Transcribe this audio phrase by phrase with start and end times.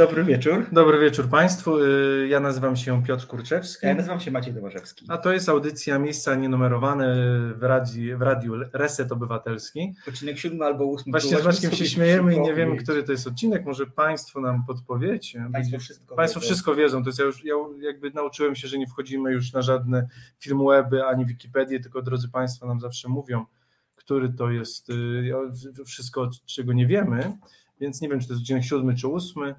[0.00, 0.66] Dobry wieczór.
[0.72, 1.78] Dobry wieczór Państwu.
[1.78, 3.86] Y, ja nazywam się Piotr Kurczewski.
[3.86, 5.06] Ja nazywam się Maciej Domarzewski.
[5.08, 7.16] A to jest audycja Miejsca Nienumerowane
[7.54, 9.94] w radiu, w radiu Reset Obywatelski.
[10.08, 11.10] Odcinek siódmy albo ósmy.
[11.10, 13.64] Właśnie z Maćkiem się śmiejemy i nie wiemy, który to jest odcinek.
[13.64, 15.48] Może Państwo nam podpowiecie.
[15.52, 16.46] Państwo wszystko Państwo wiedzą.
[16.46, 17.02] wszystko wiedzą.
[17.02, 20.08] To jest ja już ja jakby nauczyłem się, że nie wchodzimy już na żadne
[20.38, 23.46] filmweby ani Wikipedię, tylko drodzy Państwo nam zawsze mówią,
[23.96, 27.32] który to jest y, wszystko, czego nie wiemy.
[27.80, 29.54] Więc nie wiem, czy to jest odcinek siódmy czy ósmy.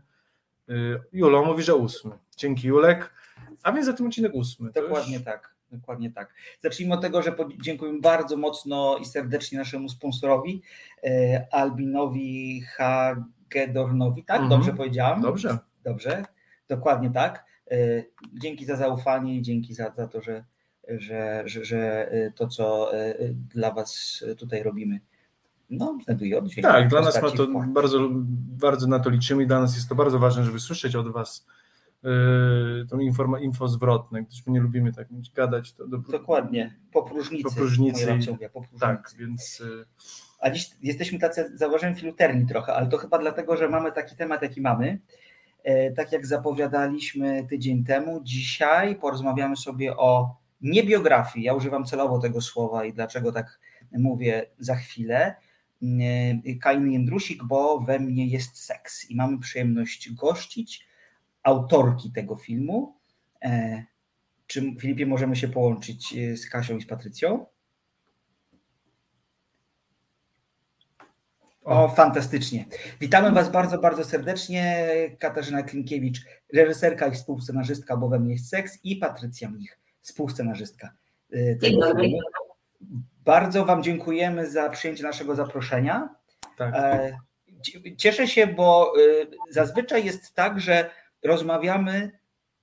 [0.71, 2.11] Y, Julo mówi, że ósmy.
[2.37, 3.13] Dzięki Julek.
[3.63, 4.71] A więc za tym odcinek ósmy.
[4.71, 5.51] Dokładnie już- tak.
[5.71, 6.33] Dokładnie tak.
[6.59, 10.61] Zacznijmy od tego, że dziękujemy bardzo mocno i serdecznie naszemu sponsorowi,
[11.03, 14.41] e, Albinowi Hagedornowi, tak?
[14.41, 14.49] Mhm.
[14.49, 15.21] Dobrze powiedziałam?
[15.21, 15.57] Dobrze.
[15.83, 16.25] Dobrze,
[16.67, 17.45] dokładnie tak.
[17.71, 20.43] E, Dzięki za zaufanie i dzięki za, za to, że,
[20.87, 22.91] że, że, że to, co
[23.55, 24.99] dla Was tutaj robimy,
[25.71, 26.67] no, znajduje oddźwięk.
[26.67, 28.09] Tak, dla nas ma to bardzo,
[28.59, 31.47] bardzo na to liczymy i dla nas jest to bardzo ważne, żeby słyszeć od Was
[32.03, 32.11] yy,
[32.89, 35.73] tą informa, info zwrotne, gdyż my nie lubimy tak mieć gadać.
[35.73, 37.43] To do, Dokładnie, po próżnicy.
[37.43, 38.79] Po próżnicy mówiła, po próżnicy.
[38.79, 39.85] Tak, więc yy,
[40.39, 44.41] A dziś jesteśmy tacy, zauważyłem, filuterni trochę, ale to chyba dlatego, że mamy taki temat,
[44.41, 44.99] jaki mamy.
[45.63, 51.45] E, tak jak zapowiadaliśmy tydzień temu, dzisiaj porozmawiamy sobie o niebiografii.
[51.45, 53.59] Ja używam celowo tego słowa i dlaczego tak
[53.91, 55.35] mówię za chwilę.
[55.83, 59.09] E, Kainy Jędrusik, bo we mnie jest seks.
[59.09, 60.87] I mamy przyjemność gościć
[61.43, 62.95] autorki tego filmu.
[63.43, 63.83] E,
[64.47, 67.45] Czy Filipie możemy się połączyć e, z Kasią i z Patrycją?
[71.63, 72.65] O, fantastycznie.
[72.99, 74.85] Witamy Was bardzo, bardzo serdecznie.
[75.19, 76.21] Katarzyna Klinkiewicz,
[76.53, 80.93] reżyserka i współscenarzystka, bo we mnie jest seks, i Patrycja Mlich, współscenarzystka
[81.33, 82.03] y, Dzień tego dobry.
[82.03, 82.19] filmu.
[83.25, 86.09] Bardzo Wam dziękujemy za przyjęcie naszego zaproszenia.
[86.57, 86.73] tak.
[86.75, 87.17] E,
[87.61, 90.89] cie- Cieszę się, bo y, zazwyczaj jest tak, że
[91.23, 92.11] rozmawiamy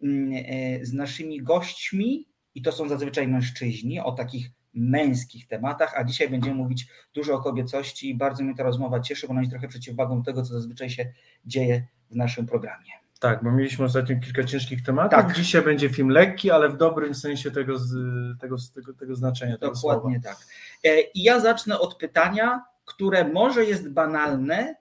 [0.02, 6.04] mm, e, z naszymi gośćmi i to są zazwyczaj mężczyźni o takich męskich tematach, a
[6.04, 9.50] dzisiaj będziemy mówić dużo o kobiecości i bardzo mnie ta rozmowa cieszy, bo ona jest
[9.52, 11.12] trochę przeciwwagą tego, co zazwyczaj się
[11.44, 12.90] dzieje w naszym programie.
[13.18, 15.10] Tak, bo mieliśmy ostatnio kilka ciężkich tematów.
[15.10, 15.36] Tak.
[15.36, 17.92] Dzisiaj będzie film lekki, ale w dobrym sensie tego, z,
[18.40, 20.36] tego, tego, tego znaczenia tego Dokładnie tak.
[20.84, 24.76] E, I ja zacznę od pytania, które może jest banalne,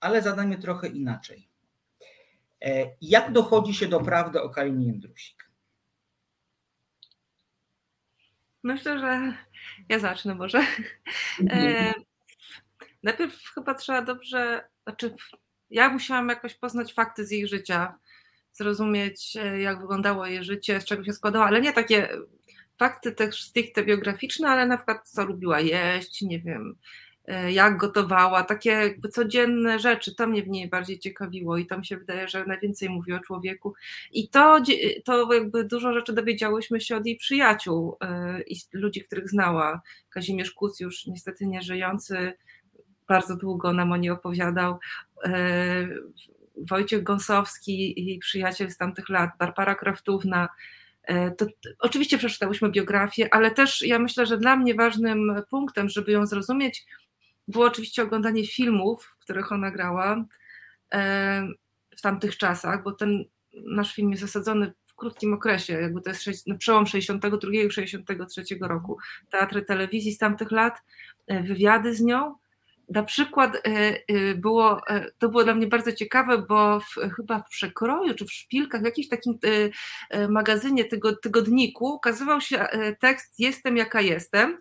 [0.00, 1.48] ale zadanie trochę inaczej.
[2.64, 5.50] E, Jak dochodzi się do prawdy o Kainie Jędrusik?
[8.62, 9.32] Myślę, że
[9.88, 10.60] ja zacznę może.
[11.50, 11.94] E,
[13.02, 15.14] najpierw chyba trzeba dobrze, znaczy
[15.70, 17.98] ja musiałam jakoś poznać fakty z jej życia,
[18.52, 22.08] zrozumieć e, jak wyglądało jej życie, z czego się składało, ale nie takie
[22.78, 26.76] fakty też stricte biograficzne, ale na przykład co lubiła jeść, nie wiem,
[27.24, 31.78] e, jak gotowała, takie jakby codzienne rzeczy, to mnie w niej bardziej ciekawiło i to
[31.78, 33.74] mi się wydaje, że najwięcej mówi o człowieku.
[34.12, 34.62] I to,
[35.04, 39.80] to jakby dużo rzeczy dowiedziałyśmy się od jej przyjaciół e, i ludzi, których znała.
[40.10, 42.32] Kazimierz Kuc, już niestety nie żyjący,
[43.08, 44.78] bardzo długo nam o niej opowiadał.
[45.24, 45.88] E,
[46.56, 50.48] Wojciech Gąsowski, jej przyjaciel z tamtych lat, Barbara Kraftówna.
[51.02, 51.46] E, To,
[51.78, 56.84] oczywiście przeczytałyśmy biografię, ale też ja myślę, że dla mnie ważnym punktem, żeby ją zrozumieć,
[57.48, 60.24] było oczywiście oglądanie filmów, których ona grała
[60.94, 61.48] e,
[61.96, 66.46] w tamtych czasach, bo ten nasz film jest zasadzony w krótkim okresie, jakby to jest
[66.46, 68.98] no, przełom 62 i 63 roku.
[69.30, 70.82] Teatry telewizji z tamtych lat,
[71.28, 72.34] wywiady z nią.
[72.88, 77.38] Na przykład e, e, było, e, to było dla mnie bardzo ciekawe, bo w, chyba
[77.38, 79.38] w Przekroju czy w Szpilkach, w jakimś takim
[80.28, 82.66] magazynie tygo, tygodniku ukazywał się
[83.00, 84.58] tekst Jestem jaka jestem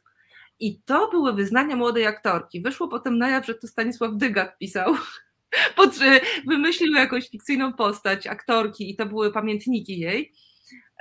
[0.60, 2.62] i to były wyznania młodej aktorki.
[2.62, 4.96] Wyszło potem na jaw, że to Stanisław Dygat pisał.
[6.48, 10.34] Wymyślił jakąś fikcyjną postać aktorki i to były pamiętniki jej.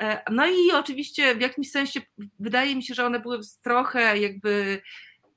[0.01, 2.01] E, No i oczywiście w jakimś sensie
[2.39, 4.83] wydaje mi się, że one były trochę jakby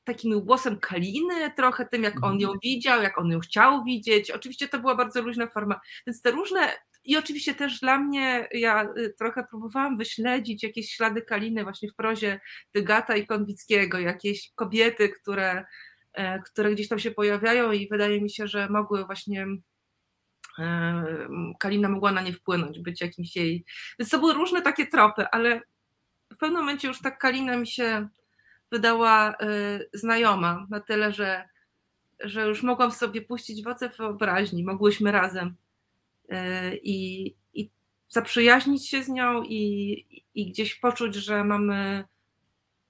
[0.07, 4.31] takim głosem Kaliny, trochę tym, jak on ją widział, jak on ją chciał widzieć.
[4.31, 5.79] Oczywiście to była bardzo luźna forma.
[6.07, 6.73] Więc te różne.
[7.03, 11.95] I oczywiście też dla mnie, ja y, trochę próbowałam wyśledzić jakieś ślady Kaliny właśnie w
[11.95, 12.39] prozie
[12.73, 15.65] Dygata i Konwickiego, jakieś kobiety, które,
[16.13, 19.47] e, które gdzieś tam się pojawiają i wydaje mi się, że mogły właśnie
[20.59, 21.05] e,
[21.59, 23.65] Kalina mogła na nie wpłynąć, być jakimś jej.
[23.99, 25.61] Więc to były różne takie tropy, ale
[26.33, 28.07] w pewnym momencie już ta Kalina mi się
[28.71, 31.49] wydała y, znajoma na tyle, że,
[32.19, 35.55] że już mogłam sobie puścić woce wyobraźni, mogłyśmy razem
[36.31, 36.35] y,
[36.83, 37.69] i, i
[38.09, 40.05] zaprzyjaźnić się z nią i,
[40.35, 42.03] i gdzieś poczuć, że mamy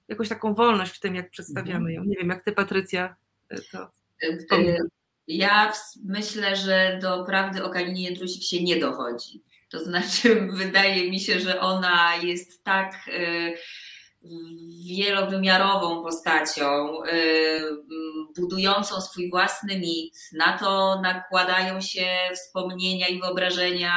[0.08, 2.04] jakąś taką wolność w tym, jak przedstawiamy ją.
[2.04, 3.16] Nie wiem, jak ty, Patrycja,
[3.52, 3.90] y, to.
[5.26, 5.72] Ja
[6.04, 9.42] myślę, że do prawdy o Kalinie Jędrusik się nie dochodzi.
[9.70, 13.10] To znaczy, wydaje mi się, że ona jest tak
[14.86, 17.60] wielowymiarową postacią, y,
[18.36, 20.14] budującą swój własny mit.
[20.32, 23.92] Na to nakładają się wspomnienia i wyobrażenia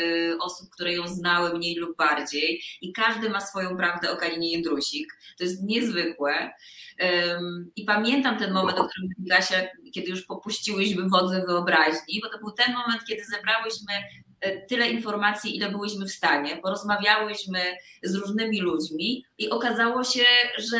[0.00, 4.52] y, osób, które ją znały mniej lub bardziej, i każdy ma swoją prawdę o Kalinie
[4.52, 5.06] Jędrusik.
[5.38, 6.52] To jest niezwykłe.
[7.76, 9.56] I pamiętam ten moment, o którym Gasia,
[9.94, 13.92] kiedy już popuściłyśmy wodze wyobraźni, bo to był ten moment, kiedy zebrałyśmy
[14.68, 16.56] tyle informacji, ile byłyśmy w stanie.
[16.56, 17.60] Porozmawiałyśmy
[18.02, 20.24] z różnymi ludźmi i okazało się,
[20.58, 20.78] że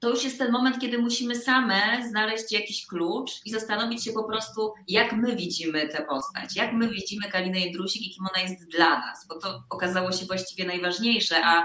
[0.00, 4.24] to już jest ten moment, kiedy musimy same znaleźć jakiś klucz i zastanowić się po
[4.24, 8.70] prostu, jak my widzimy tę postać, jak my widzimy Kalinę Jędrusik i kim ona jest
[8.70, 11.64] dla nas, bo to okazało się właściwie najważniejsze, a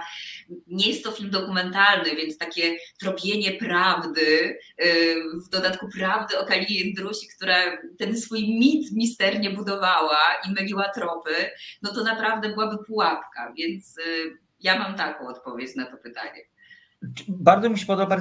[0.68, 5.16] nie jest to film dokumentalny, więc takie tropienie prawdy, y,
[5.46, 11.52] w dodatku prawdy o Kalinie Jędrusik, która ten swój mit misternie budowała i myliła tropy,
[11.82, 16.55] no to naprawdę byłaby pułapka, więc y, ja mam taką odpowiedź na to pytanie.
[17.28, 18.18] Bardzo mi się podoba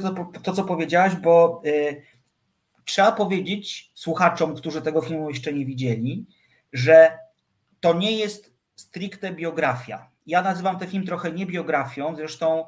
[0.00, 2.02] to, to, co powiedziałaś, bo y,
[2.84, 6.26] trzeba powiedzieć słuchaczom, którzy tego filmu jeszcze nie widzieli,
[6.72, 7.18] że
[7.80, 10.10] to nie jest stricte biografia.
[10.26, 12.64] Ja nazywam ten film trochę nie biografią, zresztą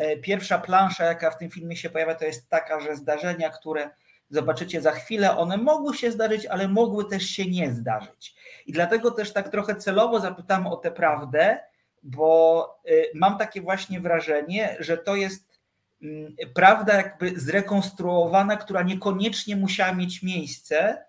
[0.00, 3.90] y, pierwsza plansza, jaka w tym filmie się pojawia, to jest taka, że zdarzenia, które
[4.30, 8.34] zobaczycie za chwilę, one mogły się zdarzyć, ale mogły też się nie zdarzyć.
[8.66, 11.58] I dlatego też tak trochę celowo zapytam o tę prawdę,
[12.02, 15.58] bo y, mam takie właśnie wrażenie, że to jest
[16.02, 21.04] mm, prawda jakby zrekonstruowana, która niekoniecznie musiała mieć miejsce.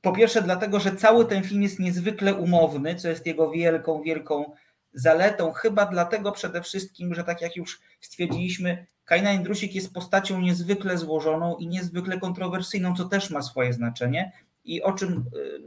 [0.00, 4.52] Po pierwsze, dlatego, że cały ten film jest niezwykle umowny, co jest jego wielką, wielką
[4.94, 5.52] zaletą.
[5.52, 11.56] Chyba dlatego przede wszystkim, że tak jak już stwierdziliśmy, Kajna Jędrusik jest postacią niezwykle złożoną
[11.56, 14.32] i niezwykle kontrowersyjną, co też ma swoje znaczenie
[14.64, 15.24] i o czym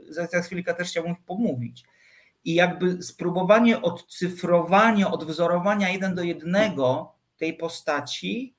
[0.10, 1.84] y, za chwilkę też chciałbym pomówić
[2.46, 8.56] i jakby spróbowanie odcyfrowania, odwzorowania jeden do jednego tej postaci,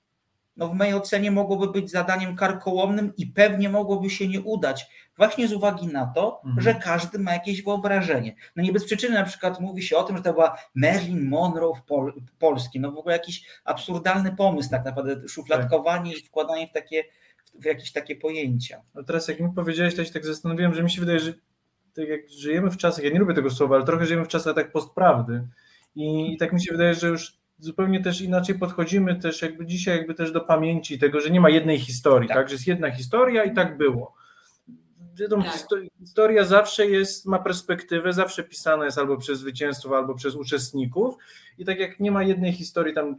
[0.56, 4.86] no w mojej ocenie mogłoby być zadaniem karkołomnym i pewnie mogłoby się nie udać,
[5.16, 6.60] właśnie z uwagi na to, mhm.
[6.62, 8.34] że każdy ma jakieś wyobrażenie.
[8.56, 11.74] No nie bez przyczyny na przykład mówi się o tym, że to była Marilyn Monroe
[11.74, 16.20] w Pol Polski, no w ogóle jakiś absurdalny pomysł tak naprawdę, szufladkowanie tak.
[16.20, 17.04] i wkładanie w takie
[17.54, 18.82] w jakieś takie pojęcia.
[18.94, 21.32] No teraz jak mi powiedziałeś, to się tak zastanowiłem, że mi się wydaje, że
[21.94, 24.54] tak jak żyjemy w czasach, ja nie lubię tego słowa, ale trochę żyjemy w czasach
[24.54, 25.48] tak postprawdy.
[25.94, 29.98] I, i tak mi się wydaje, że już zupełnie też inaczej podchodzimy też jakby dzisiaj
[29.98, 32.48] jakby też do pamięci tego, że nie ma jednej historii, tak, tak?
[32.48, 34.14] Że jest jedna historia i tak było.
[35.14, 35.80] Wiadomo, tak.
[35.98, 41.14] historia zawsze jest, ma perspektywę, zawsze pisana jest albo przez zwycięzców, albo przez uczestników
[41.58, 43.16] i tak jak nie ma jednej historii tam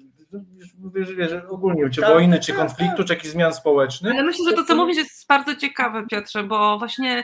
[0.93, 3.07] wiesz, wiesz, ogólnie, czy tak, wojny, czy tak, konfliktu, tak.
[3.07, 4.13] czy jakichś zmian społecznych.
[4.13, 7.23] Ale myślę, że to, co mówisz, jest bardzo ciekawe, Piotrze, bo właśnie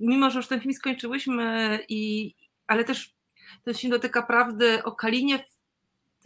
[0.00, 2.34] mimo, że już ten film skończyłyśmy, i,
[2.66, 3.14] ale też
[3.64, 5.44] ten film dotyka prawdy o Kalinie,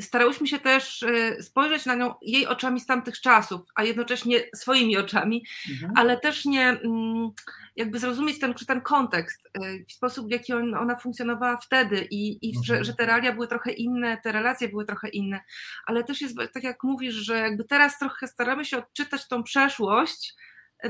[0.00, 4.96] starałyśmy się też e, spojrzeć na nią jej oczami z tamtych czasów, a jednocześnie swoimi
[4.96, 5.92] oczami, mhm.
[5.96, 7.30] ale też nie mm,
[7.76, 12.54] jakby zrozumieć ten, ten kontekst, y, sposób w jaki on, ona funkcjonowała wtedy i, i
[12.54, 12.84] że, mhm.
[12.84, 15.40] że te realia były trochę inne, te relacje były trochę inne,
[15.86, 20.34] ale też jest tak jak mówisz, że jakby teraz trochę staramy się odczytać tą przeszłość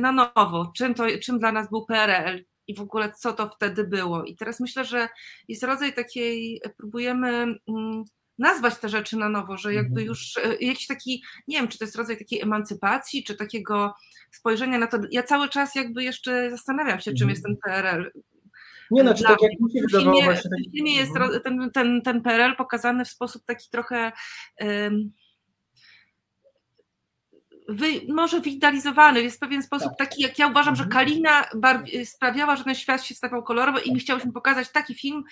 [0.00, 3.84] na nowo, czym, to, czym dla nas był PRL, i w ogóle co to wtedy
[3.84, 4.24] było.
[4.24, 5.08] I teraz myślę, że
[5.48, 7.28] jest rodzaj takiej, próbujemy
[7.68, 8.04] mm,
[8.38, 10.06] nazwać te rzeczy na nowo, że jakby mhm.
[10.06, 13.94] już e, jakiś taki, nie wiem, czy to jest rodzaj takiej emancypacji, czy takiego
[14.30, 14.98] spojrzenia na to.
[15.10, 18.12] Ja cały czas jakby jeszcze zastanawiam się, czym jest ten PRL.
[18.90, 20.50] Nie, znaczy tak jak mi się wydawało właśnie.
[20.68, 21.12] W filmie jest
[21.44, 24.12] ten, ten, ten PRL pokazany w sposób taki trochę
[24.60, 25.12] um,
[27.68, 30.08] wy, może wigitalizowany, jest w pewien sposób tak.
[30.08, 31.06] taki, jak ja uważam, że mhm.
[31.06, 31.44] Kalina
[32.04, 35.24] sprawiała, że ten świat się stawał kolorowy i my chciałyśmy pokazać taki film,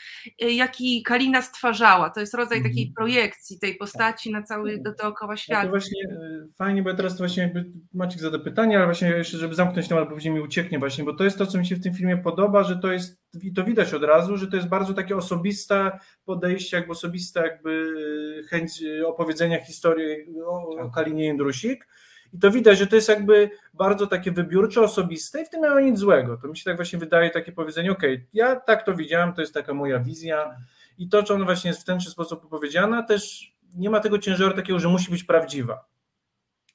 [0.42, 2.10] y, jaki Kalina stwarzała.
[2.10, 2.74] To jest rodzaj mhm.
[2.74, 5.62] takiej projekcji tej postaci na cały do, dookoła świata.
[5.62, 9.08] to właśnie y, fajnie, bo ja teraz to właśnie jakby Maciek zada pytanie, ale właśnie
[9.08, 11.66] jeszcze, żeby zamknąć temat, bo później mi ucieknie właśnie, bo to jest to, co mi
[11.66, 14.56] się w tym filmie podoba, że to jest, i to widać od razu, że to
[14.56, 20.94] jest bardzo takie osobiste podejście, jakby osobista jakby y, chęć opowiedzenia historii o, o tak.
[20.94, 21.86] Kalinie Jędrusik,
[22.32, 25.70] i to widać, że to jest jakby bardzo takie wybiórcze, osobiste i w tym nie
[25.70, 26.36] ma nic złego.
[26.36, 29.54] To mi się tak właśnie wydaje takie powiedzenie, ok, ja tak to widziałem, to jest
[29.54, 30.56] taka moja wizja
[30.98, 34.18] i to, czy ona właśnie jest w ten czy sposób opowiedziana, też nie ma tego
[34.18, 35.84] ciężaru takiego, że musi być prawdziwa.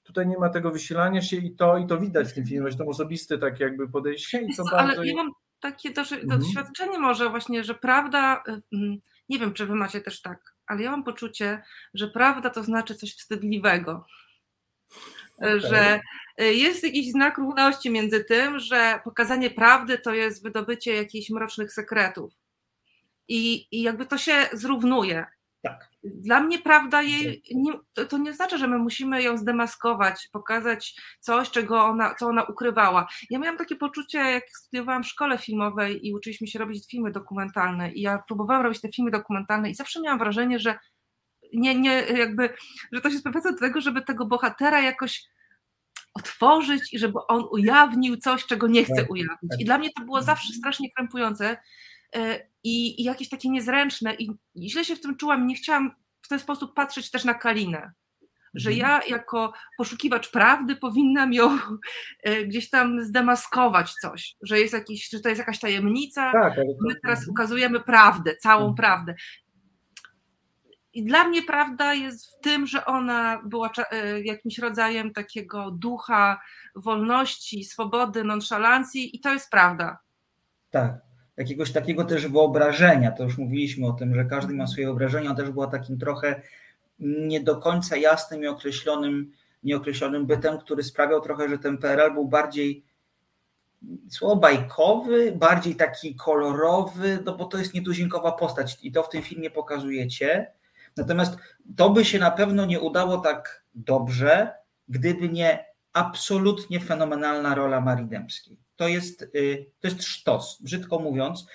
[0.03, 2.77] Tutaj nie ma tego wysilania się i to, i to widać w tym filmie, że
[2.77, 5.03] to osobiste takie jakby podejście i to Ale bardzo...
[5.03, 6.39] ja mam takie mhm.
[6.39, 8.43] doświadczenie może właśnie, że prawda,
[8.74, 8.97] mm,
[9.29, 12.95] nie wiem, czy wy macie też tak, ale ja mam poczucie, że prawda to znaczy
[12.95, 14.05] coś wstydliwego.
[15.37, 15.59] Okay.
[15.59, 15.99] że
[16.37, 22.33] jest jakiś znak równości między tym, że pokazanie prawdy to jest wydobycie jakichś mrocznych sekretów.
[23.27, 25.25] I, i jakby to się zrównuje.
[25.65, 25.89] Tak.
[26.03, 30.95] Dla mnie prawda jej, nie, to, to, nie znaczy, że my musimy ją zdemaskować, pokazać
[31.19, 33.07] coś, czego ona, co ona ukrywała.
[33.29, 37.91] Ja miałam takie poczucie, jak studiowałam w szkole filmowej i uczyliśmy się robić filmy dokumentalne
[37.91, 40.79] i ja próbowałam robić te filmy dokumentalne i zawsze miałam wrażenie, że
[41.55, 42.50] nie, nie, jakby,
[42.91, 45.24] że to się sprowadza do tego, żeby tego bohatera jakoś
[46.13, 49.53] otworzyć i żeby on ujawnił coś, czego nie chce tak, ujawnić.
[49.53, 49.65] I tak.
[49.65, 51.57] dla mnie to było zawsze strasznie krępujące,
[52.15, 55.91] E, i, i jakieś takie niezręczne i, i źle się w tym czułam, nie chciałam
[56.21, 57.91] w ten sposób patrzeć też na Kalinę
[58.55, 58.89] że mhm.
[58.89, 61.59] ja jako poszukiwacz prawdy powinnam ją
[62.24, 66.95] e, gdzieś tam zdemaskować coś, że jest jakiś, że to jest jakaś tajemnica, tak, my
[67.01, 67.29] teraz mhm.
[67.29, 68.75] ukazujemy prawdę, całą mhm.
[68.75, 69.15] prawdę.
[70.95, 76.41] I dla mnie prawda jest w tym, że ona była e, jakimś rodzajem takiego ducha
[76.75, 79.97] wolności, swobody, nonszalancji i to jest prawda.
[80.71, 81.05] Tak
[81.37, 83.11] jakiegoś takiego też wyobrażenia.
[83.11, 85.29] To już mówiliśmy o tym, że każdy ma swoje wyobrażenia.
[85.29, 86.41] On też była takim trochę
[86.99, 89.31] nie do końca jasnym i określonym,
[89.63, 92.85] nieokreślonym bytem, który sprawiał trochę, że ten PRL był bardziej
[94.09, 99.21] słowo bajkowy, bardziej taki kolorowy, no bo to jest nietuzinkowa postać i to w tym
[99.21, 100.51] filmie pokazujecie.
[100.97, 101.37] Natomiast
[101.77, 104.53] to by się na pewno nie udało tak dobrze,
[104.87, 111.47] gdyby nie absolutnie fenomenalna rola Marii Dębskiej to jest, y, to jest sztos, brzydko mówiąc.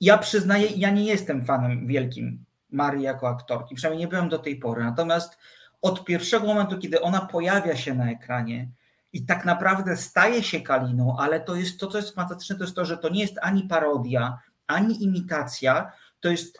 [0.00, 4.56] Ja przyznaję, ja nie jestem fanem wielkim Marii jako aktorki, przynajmniej nie byłem do tej
[4.56, 4.84] pory.
[4.84, 5.38] Natomiast
[5.82, 8.68] od pierwszego momentu, kiedy ona pojawia się na ekranie
[9.12, 12.76] i tak naprawdę staje się Kaliną, ale to jest to, co jest fantastyczne, to jest
[12.76, 16.58] to, że to nie jest ani parodia, ani imitacja, to jest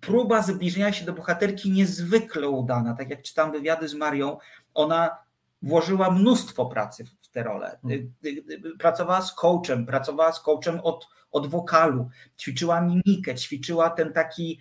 [0.00, 2.94] próba zbliżenia się do bohaterki niezwykle udana.
[2.94, 4.38] Tak jak czytam wywiady z Marią,
[4.74, 5.16] ona
[5.62, 7.78] włożyła mnóstwo pracy w tę rolę.
[7.82, 8.12] Hmm.
[8.24, 14.12] Y, y, pracowała z coachem, pracowała z coachem od, od wokalu, ćwiczyła mimikę, ćwiczyła ten
[14.12, 14.58] taki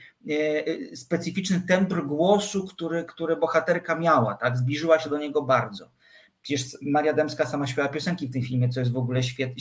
[0.95, 4.57] specyficzny tembr głosu, który, który bohaterka miała, tak?
[4.57, 5.89] Zbliżyła się do niego bardzo.
[6.43, 9.51] Przecież Maria Dębska sama śpiewa piosenki w tym filmie, co jest w ogóle świet,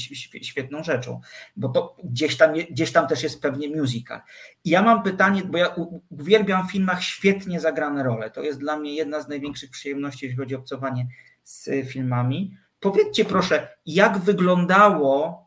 [0.43, 1.21] świetną rzeczą,
[1.57, 4.21] bo to gdzieś tam, gdzieś tam też jest pewnie musical.
[4.65, 5.75] I ja mam pytanie, bo ja
[6.09, 8.31] uwielbiam w filmach świetnie zagrane role.
[8.31, 11.07] To jest dla mnie jedna z największych przyjemności, jeśli chodzi o obcowanie
[11.43, 12.57] z filmami.
[12.81, 15.43] Powiedzcie proszę, jak wyglądało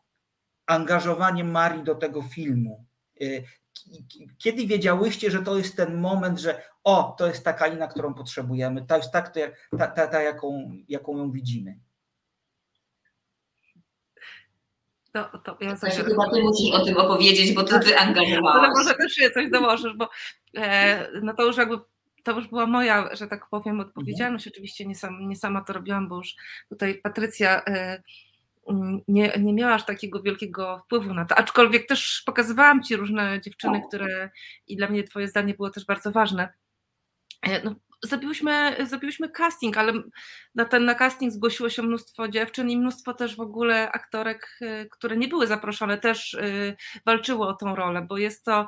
[0.66, 2.86] angażowanie Marii do tego filmu?
[4.38, 8.86] Kiedy wiedziałyście, że to jest ten moment, że o, to jest ta kalina, którą potrzebujemy,
[8.86, 9.40] to jest tak, to,
[9.78, 11.80] ta, ta, ta jaką, jaką ją widzimy?
[15.12, 18.58] To, to ja coś chyba ty musisz o tym opowiedzieć, bo to ty angażowałaś.
[18.58, 20.10] Ale może też się coś dołożysz, bo
[20.58, 21.80] e, no to już jakby
[22.24, 24.48] to już była moja, że tak powiem, odpowiedzialność.
[24.48, 26.36] Oczywiście nie, sam, nie sama to robiłam, bo już
[26.70, 28.04] tutaj Patrycja e,
[29.08, 31.36] nie, nie miała aż takiego wielkiego wpływu na to.
[31.36, 34.30] Aczkolwiek też pokazywałam Ci różne dziewczyny, które
[34.68, 36.54] i dla mnie Twoje zdanie było też bardzo ważne.
[37.42, 39.94] E, no, zrobiłyśmy, zrobiłyśmy casting, ale
[40.56, 44.86] na ten na casting zgłosiło się mnóstwo dziewczyn i mnóstwo też w ogóle aktorek, e,
[44.86, 46.38] które nie były zaproszone, też
[47.06, 48.68] walczyło o tą rolę, bo jest to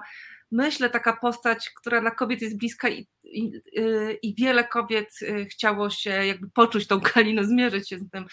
[0.52, 5.46] myślę, taka postać, która dla kobiet jest bliska i, i, y, i, wiele kobiet y,
[5.46, 8.26] chciało się jakby poczuć tą Kaliną, zmierzyć się z tym.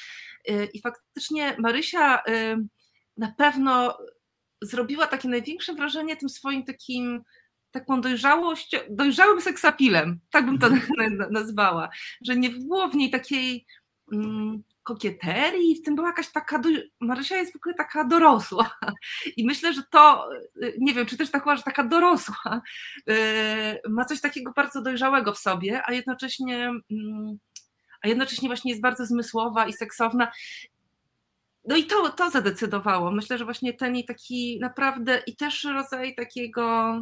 [0.50, 2.22] Y, I faktycznie Marysia
[3.16, 3.98] na pewno
[4.62, 7.22] zrobiła takie największe wrażenie tym swoim takim
[7.70, 10.68] taką dojrzałość, dojrzałym seksapilem, tak bym to
[11.30, 11.88] nazwała,
[12.22, 13.66] że nie było w niej takiej
[14.84, 16.68] kokieterii, w tym była jakaś taka, do...
[17.00, 18.70] Marysia jest w ogóle taka dorosła
[19.36, 20.28] i myślę, że to,
[20.78, 22.62] nie wiem, czy też tak że taka dorosła
[23.10, 23.14] y,
[23.88, 27.38] ma coś takiego bardzo dojrzałego w sobie, a jednocześnie mm,
[28.04, 30.32] a jednocześnie właśnie jest bardzo zmysłowa i seksowna.
[31.64, 33.10] No i to, to zadecydowało.
[33.10, 36.94] Myślę, że właśnie ten jej taki naprawdę i też rodzaj takiego,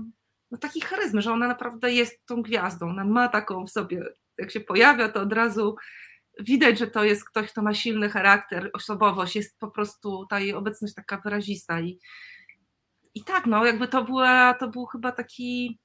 [0.51, 4.05] no takiej charyzmy, że ona naprawdę jest tą gwiazdą, ona ma taką w sobie,
[4.39, 5.77] jak się pojawia, to od razu
[6.41, 10.55] widać, że to jest ktoś, kto ma silny charakter, osobowość, jest po prostu ta jej
[10.55, 11.99] obecność taka wyrazista i,
[13.15, 15.79] i tak, no jakby to była, to był chyba taki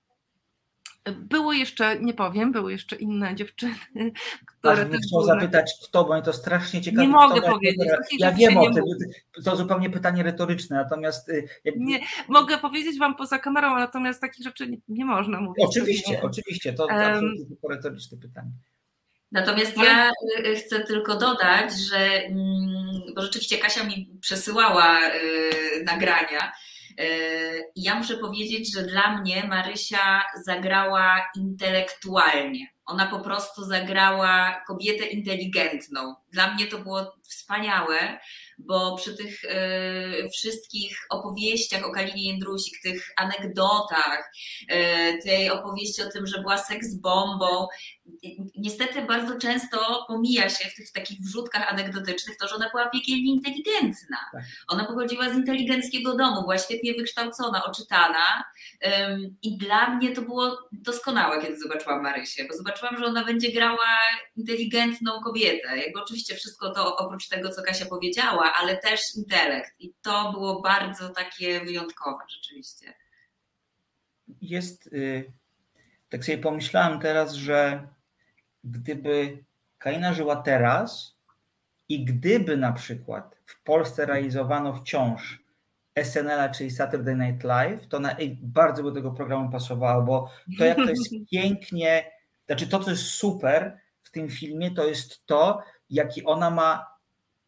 [1.12, 3.76] były jeszcze, nie powiem, były jeszcze inne dziewczyny,
[4.46, 5.26] które Aż też chciał były...
[5.26, 7.08] zapytać kto, bo mnie to strasznie ciekawe.
[7.08, 7.90] Nie mogę powiedzieć.
[8.20, 8.84] Ja wiem o tym,
[9.44, 11.30] to zupełnie pytanie retoryczne, natomiast...
[11.30, 15.66] Y, nie, mogę powiedzieć Wam poza kamerą, natomiast takich rzeczy nie, nie można mówić.
[15.66, 18.52] Oczywiście, oczywiście, to, to um, tylko retoryczne pytanie.
[19.32, 20.12] Natomiast ja
[20.46, 22.78] y, chcę tylko dodać, że mm,
[23.16, 26.52] bo rzeczywiście Kasia mi przesyłała y, nagrania.
[27.00, 32.68] Y, I ja muszę powiedzieć, że dla mnie Marysia zagrała intelektualnie.
[32.86, 36.16] Ona po prostu zagrała kobietę inteligentną.
[36.32, 38.20] Dla mnie to było wspaniałe,
[38.58, 44.32] bo przy tych y, wszystkich opowieściach o Kalinie Jędrusik, tych anegdotach,
[44.72, 47.68] y, tej opowieści o tym, że była seks bombą,
[48.56, 53.34] niestety bardzo często pomija się w tych takich wrzutkach anegdotycznych to, że ona była piekielnie
[53.34, 54.18] inteligentna.
[54.32, 54.44] Tak.
[54.68, 58.44] Ona pochodziła z inteligenckiego domu, była świetnie wykształcona, oczytana
[59.42, 63.98] i dla mnie to było doskonałe, kiedy zobaczyłam Marysię, bo zobaczyłam, że ona będzie grała
[64.36, 65.78] inteligentną kobietę.
[65.78, 70.62] Jakby oczywiście wszystko to oprócz tego, co Kasia powiedziała, ale też intelekt i to było
[70.62, 72.94] bardzo takie wyjątkowe rzeczywiście.
[74.42, 75.34] Jest, y,
[76.10, 77.88] tak sobie pomyślałam teraz, że
[78.72, 79.44] gdyby
[79.78, 81.18] Kaina żyła teraz
[81.90, 85.44] i gdyby na przykład w Polsce realizowano wciąż
[86.04, 90.66] SNL, czyli Saturday Night Live, to na, bardzo by do tego programu pasowało, bo to
[90.66, 92.12] jak to jest pięknie,
[92.46, 96.88] znaczy to, co jest super w tym filmie, to jest to, jaki ona ma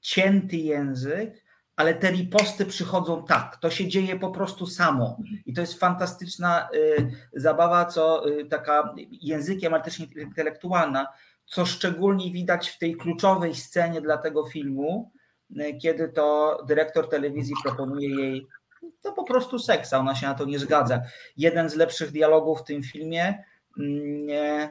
[0.01, 1.43] cięty język,
[1.79, 3.57] ale te riposty przychodzą tak.
[3.57, 5.17] To się dzieje po prostu samo.
[5.45, 11.07] I to jest fantastyczna y, zabawa, co y, taka językiem, ale też intelektualna,
[11.45, 15.11] co szczególnie widać w tej kluczowej scenie dla tego filmu,
[15.51, 18.47] y, kiedy to dyrektor telewizji proponuje jej
[19.01, 21.01] to po prostu seksa, ona się na to nie zgadza.
[21.37, 23.43] Jeden z lepszych dialogów w tym filmie.
[23.79, 24.69] Mm,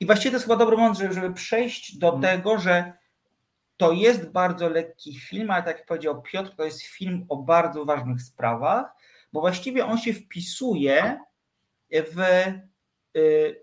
[0.00, 2.22] I właściwie to jest chyba dobry moment, żeby przejść do mhm.
[2.22, 2.99] tego, że
[3.80, 7.84] to jest bardzo lekki film, ale tak jak powiedział Piotr, to jest film o bardzo
[7.84, 8.92] ważnych sprawach,
[9.32, 11.20] bo właściwie on się wpisuje
[11.90, 12.20] w
[13.16, 13.62] y,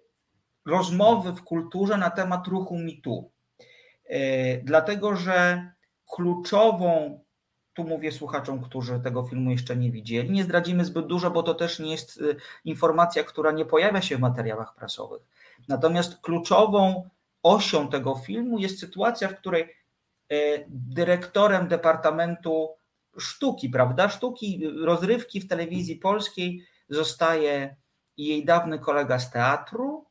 [0.65, 3.31] rozmowy w kulturze na temat ruchu mitu.
[4.09, 5.71] Y, dlatego, że
[6.11, 7.19] kluczową,
[7.73, 11.53] tu mówię słuchaczom, którzy tego filmu jeszcze nie widzieli, nie zdradzimy zbyt dużo, bo to
[11.53, 15.21] też nie jest y, informacja, która nie pojawia się w materiałach prasowych.
[15.67, 17.09] Natomiast kluczową
[17.43, 19.77] osią tego filmu jest sytuacja, w której
[20.69, 22.69] dyrektorem Departamentu
[23.19, 24.09] Sztuki, prawda?
[24.09, 27.75] Sztuki, rozrywki w telewizji polskiej zostaje
[28.17, 30.05] jej dawny kolega z teatru,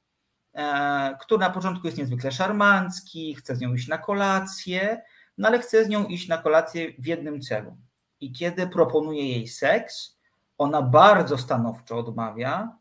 [0.55, 5.03] e, który na początku jest niezwykle szarmancki, chce z nią iść na kolację,
[5.39, 7.77] no ale chce z nią iść na kolację w jednym celu.
[8.21, 10.19] I kiedy proponuje jej seks,
[10.59, 12.77] ona bardzo stanowczo odmawia.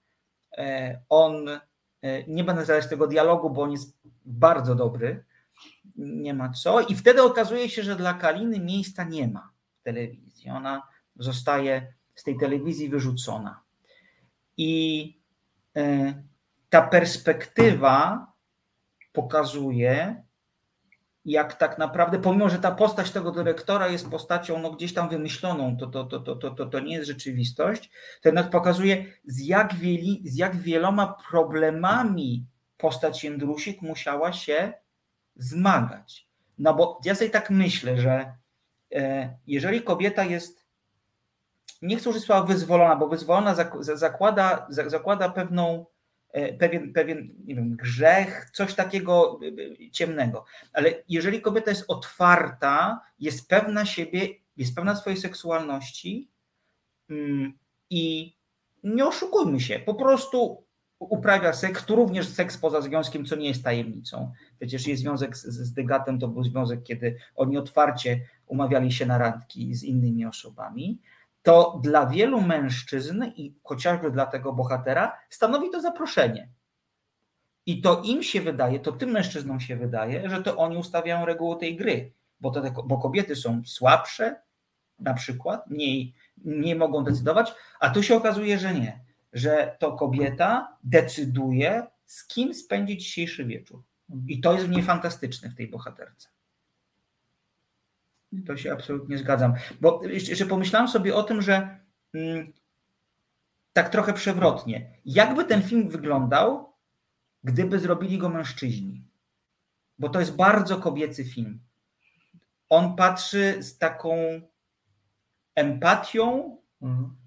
[0.58, 1.50] E, on,
[2.28, 5.24] nie będę zadać tego dialogu, bo on jest bardzo dobry,
[5.96, 6.82] nie ma co.
[6.82, 10.50] I wtedy okazuje się, że dla Kaliny miejsca nie ma w telewizji.
[10.50, 10.82] Ona
[11.16, 13.62] zostaje z tej telewizji wyrzucona.
[14.58, 15.20] I
[15.76, 16.14] e,
[16.70, 18.28] ta perspektywa
[19.14, 20.24] pokazuje,
[21.26, 25.78] jak tak naprawdę, pomimo że ta postać tego dyrektora jest postacią no, gdzieś tam wymyśloną,
[25.78, 27.90] to, to, to, to, to, to, to nie jest rzeczywistość,
[28.22, 32.46] to jednak pokazuje, z jak, wieli, z jak wieloma problemami
[32.78, 34.74] postać Jędrusik musiała się
[35.36, 36.28] zmagać.
[36.58, 38.34] No bo ja sobie tak myślę, że
[38.96, 40.66] e, jeżeli kobieta jest,
[41.82, 45.86] nie chcę użyć słowa wyzwolona, bo wyzwolona zakłada, zakłada pewną,
[46.32, 49.40] e, pewien, pewien nie wiem, grzech, coś takiego
[49.88, 50.46] e, ciemnego.
[50.74, 56.30] Ale jeżeli kobieta jest otwarta, jest pewna siebie, jest pewna swojej seksualności
[57.10, 57.54] mm,
[57.90, 58.36] i
[58.84, 60.65] nie oszukujmy się, po prostu
[61.10, 64.32] uprawia seks, tu również seks poza związkiem, co nie jest tajemnicą.
[64.60, 69.18] Przecież jest związek z, z Dygatem, to był związek, kiedy oni otwarcie umawiali się na
[69.18, 71.02] randki z innymi osobami.
[71.44, 76.50] To dla wielu mężczyzn i chociażby dla tego bohatera stanowi to zaproszenie.
[77.66, 81.58] I to im się wydaje, to tym mężczyznom się wydaje, że to oni ustawiają reguły
[81.58, 84.36] tej gry, bo, to te, bo kobiety są słabsze,
[85.00, 89.05] na przykład, mniej, mniej mogą decydować, a tu się okazuje, że nie
[89.36, 93.84] że to kobieta decyduje, z kim spędzić dzisiejszy wieczór.
[94.28, 96.30] I to jest w niej fantastyczne w tej bohaterce.
[98.46, 99.54] To się absolutnie zgadzam.
[99.82, 101.80] Bo jeszcze pomyślałem sobie o tym, że
[102.14, 102.54] mm,
[103.74, 105.00] tak trochę przewrotnie.
[105.06, 106.74] Jakby ten film wyglądał,
[107.44, 109.04] gdyby zrobili go mężczyźni?
[110.00, 111.60] Bo to jest bardzo kobiecy film.
[112.70, 114.18] On patrzy z taką
[115.56, 117.25] empatią, mhm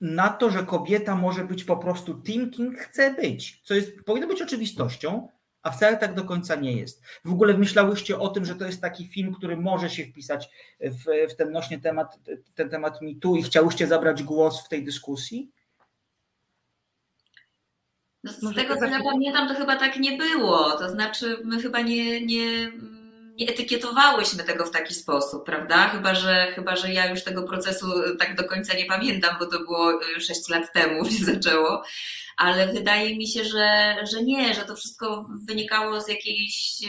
[0.00, 4.26] na to, że kobieta może być po prostu tym, kim chce być, co jest, powinno
[4.26, 5.28] być oczywistością,
[5.62, 7.02] a wcale tak do końca nie jest.
[7.24, 11.32] W ogóle myślałyście o tym, że to jest taki film, który może się wpisać w,
[11.32, 12.18] w ten nośny temat,
[12.54, 15.50] ten temat mitu i chciałyście zabrać głos w tej dyskusji?
[18.24, 20.70] No z tego co ja pamiętam, to chyba tak nie było.
[20.78, 22.72] To znaczy, my chyba nie, nie
[23.38, 25.88] nie etykietowałyśmy tego w taki sposób, prawda?
[25.88, 27.86] Chyba że, chyba, że ja już tego procesu
[28.18, 31.82] tak do końca nie pamiętam, bo to było 6 lat temu się zaczęło,
[32.36, 36.82] ale wydaje mi się, że, że nie, że to wszystko wynikało z jakiejś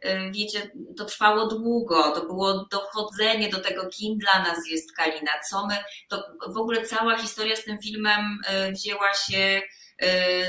[0.00, 5.32] E, wiecie, to trwało długo, to było dochodzenie do tego, kim dla nas jest Kalina,
[5.50, 5.74] co my,
[6.08, 9.62] to w ogóle cała historia z tym filmem e, wzięła się e,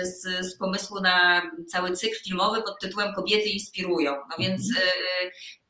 [0.01, 4.11] z, z pomysłu na cały cykl filmowy pod tytułem Kobiety inspirują.
[4.29, 4.61] No więc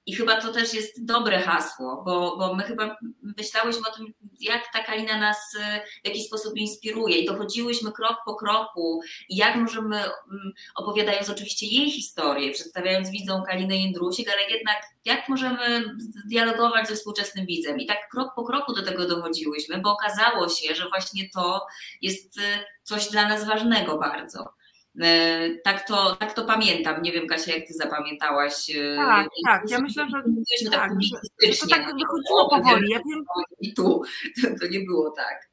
[0.10, 2.98] i chyba to też jest dobre hasło, bo, bo my chyba
[3.38, 4.06] myślałyśmy o tym,
[4.40, 9.56] jak ta Kalina nas e, w jakiś sposób inspiruje i dochodziłyśmy krok po kroku jak
[9.56, 15.84] możemy, mm, opowiadając oczywiście jej historię, przedstawiając widzą Kalinę Jędrusik, ale jednak jak możemy
[16.26, 17.80] dialogować ze współczesnym widzem.
[17.80, 21.66] I tak krok po kroku do tego dochodziłyśmy, bo okazało się, że właśnie to
[22.02, 24.59] jest e, coś dla nas ważnego bardzo.
[25.02, 27.02] E, tak to, tak to pamiętam.
[27.02, 28.70] Nie wiem, Kasia, jak ty zapamiętałaś.
[28.70, 29.70] E, tak, tak.
[29.70, 30.24] Ja myślę, że,
[30.72, 32.90] tak, tak że, że to tak wychodziło powoli.
[32.90, 33.24] Ja wiem,
[33.62, 34.02] I tu
[34.62, 35.50] to nie było tak.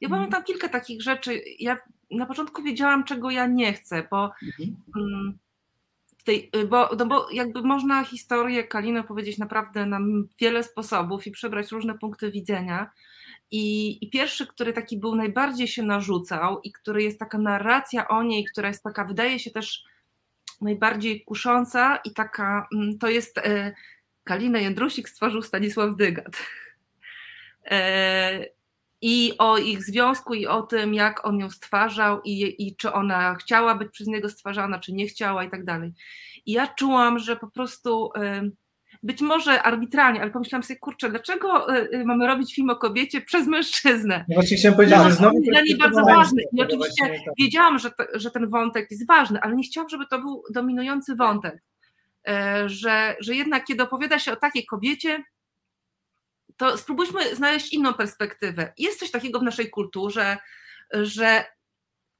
[0.00, 1.42] Ja pamiętam kilka takich rzeczy.
[1.58, 1.76] Ja
[2.10, 4.76] na początku wiedziałam, czego ja nie chcę, bo, mhm.
[4.96, 5.38] Mm,
[6.24, 10.00] tej, bo, no bo jakby można historię Kaliny powiedzieć naprawdę na
[10.40, 12.90] wiele sposobów i przybrać różne punkty widzenia.
[13.50, 18.22] I, I, pierwszy, który taki był najbardziej się narzucał i który jest taka narracja o
[18.22, 19.84] niej, która jest taka, wydaje się też
[20.60, 23.74] najbardziej kusząca i taka, mm, to jest e,
[24.24, 26.36] Kalina Jędrusik stworzył Stanisław Dygat.
[27.70, 28.46] E,
[29.00, 33.34] I o ich związku i o tym, jak on ją stwarzał i, i czy ona
[33.34, 35.92] chciała być przez niego stwarzana, czy nie chciała i tak dalej.
[36.46, 38.10] I ja czułam, że po prostu...
[38.16, 38.50] E,
[39.06, 43.20] być może arbitralnie, ale pomyślałam sobie, kurczę, dlaczego e, e, mamy robić film o kobiecie
[43.20, 44.24] przez mężczyznę?
[44.28, 45.40] No właśnie chciałam powiedzieć, no, że znowu...
[45.42, 47.34] Dla niej bardzo ważny i oczywiście tak.
[47.38, 51.62] wiedziałam, że, że ten wątek jest ważny, ale nie chciałam, żeby to był dominujący wątek,
[52.28, 55.24] e, że, że jednak kiedy opowiada się o takiej kobiecie,
[56.56, 58.72] to spróbujmy znaleźć inną perspektywę.
[58.78, 60.36] Jest coś takiego w naszej kulturze,
[60.92, 61.44] że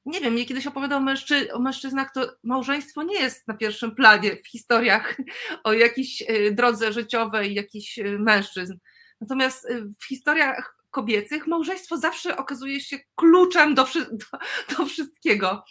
[0.06, 4.36] nie wiem, mnie kiedyś opowiadał mężczy, o mężczyznach, to małżeństwo nie jest na pierwszym planie
[4.36, 5.16] w historiach
[5.64, 8.74] o jakiejś e, drodze życiowej jakichś e, mężczyzn.
[9.20, 14.38] Natomiast e, w historiach kobiecych małżeństwo zawsze okazuje się kluczem do, do,
[14.76, 15.64] do wszystkiego.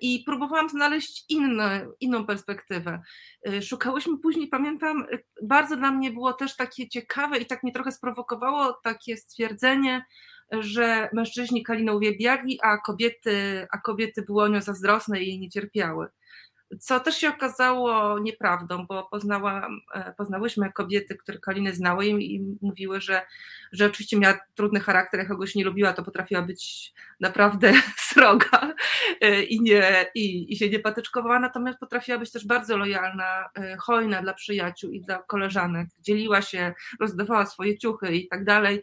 [0.00, 3.02] I próbowałam znaleźć inne, inną perspektywę.
[3.62, 5.06] Szukałyśmy później, pamiętam,
[5.42, 10.04] bardzo dla mnie było też takie ciekawe i tak mnie trochę sprowokowało takie stwierdzenie,
[10.62, 15.50] że mężczyźni Kalinę uwielbiali, a kobiety, a kobiety były o nią zazdrosne i jej nie
[15.50, 16.08] cierpiały.
[16.80, 22.56] Co też się okazało nieprawdą, bo poznałam, e, poznałyśmy kobiety, które Kalinę znały i, i
[22.62, 23.22] mówiły, że,
[23.72, 27.72] że oczywiście miała trudny charakter, jak kogoś nie lubiła, to potrafiła być naprawdę
[28.08, 28.74] sroga
[29.20, 33.76] e, i, nie, i, i się nie patyczkowała, natomiast potrafiła być też bardzo lojalna, e,
[33.76, 35.88] hojna dla przyjaciół i dla koleżanek.
[36.00, 38.82] Dzieliła się, rozdawała swoje ciuchy i tak dalej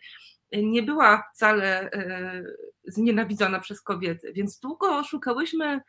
[0.52, 2.44] nie była wcale e,
[2.84, 5.82] znienawidzona przez kobiety, więc długo szukałyśmy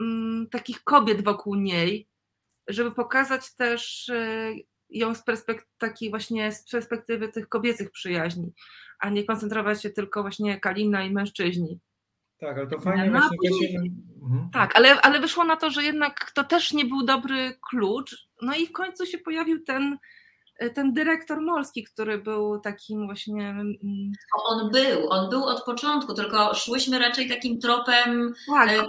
[0.00, 2.08] mm, takich kobiet wokół niej,
[2.68, 4.52] żeby pokazać też e,
[4.90, 8.52] ją z perspektywy, takiej właśnie z perspektywy tych kobiecych przyjaźni,
[8.98, 11.80] a nie koncentrować się tylko właśnie Kalina i mężczyźni.
[12.38, 13.50] Tak, ale to fajnie no, właśnie.
[13.50, 14.50] Później, mhm.
[14.52, 18.28] Tak, ale, ale wyszło na to, że jednak to też nie był dobry klucz.
[18.42, 19.98] No i w końcu się pojawił ten
[20.70, 23.48] ten dyrektor Molski, który był takim właśnie.
[23.50, 24.12] Mm,
[24.46, 28.34] on był, on był od początku, tylko szłyśmy raczej takim tropem.
[28.46, 28.86] Tak.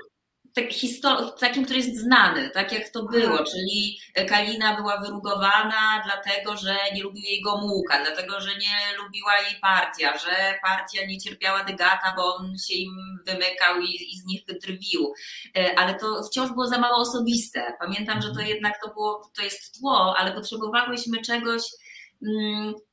[0.56, 0.62] E,
[1.02, 6.76] tak, takim, który jest znany, tak jak to było, czyli Kalina była wyrugowana dlatego, że
[6.96, 12.14] nie lubił jej Gomułka, dlatego, że nie lubiła jej partia, że partia nie cierpiała Degata,
[12.16, 15.14] bo on się im wymykał i, i z nich drwił,
[15.58, 17.74] e, ale to wciąż było za mało osobiste.
[17.80, 18.48] Pamiętam, że to mhm.
[18.50, 21.62] jednak to było, to jest tło, ale potrzebowałyśmy czegoś,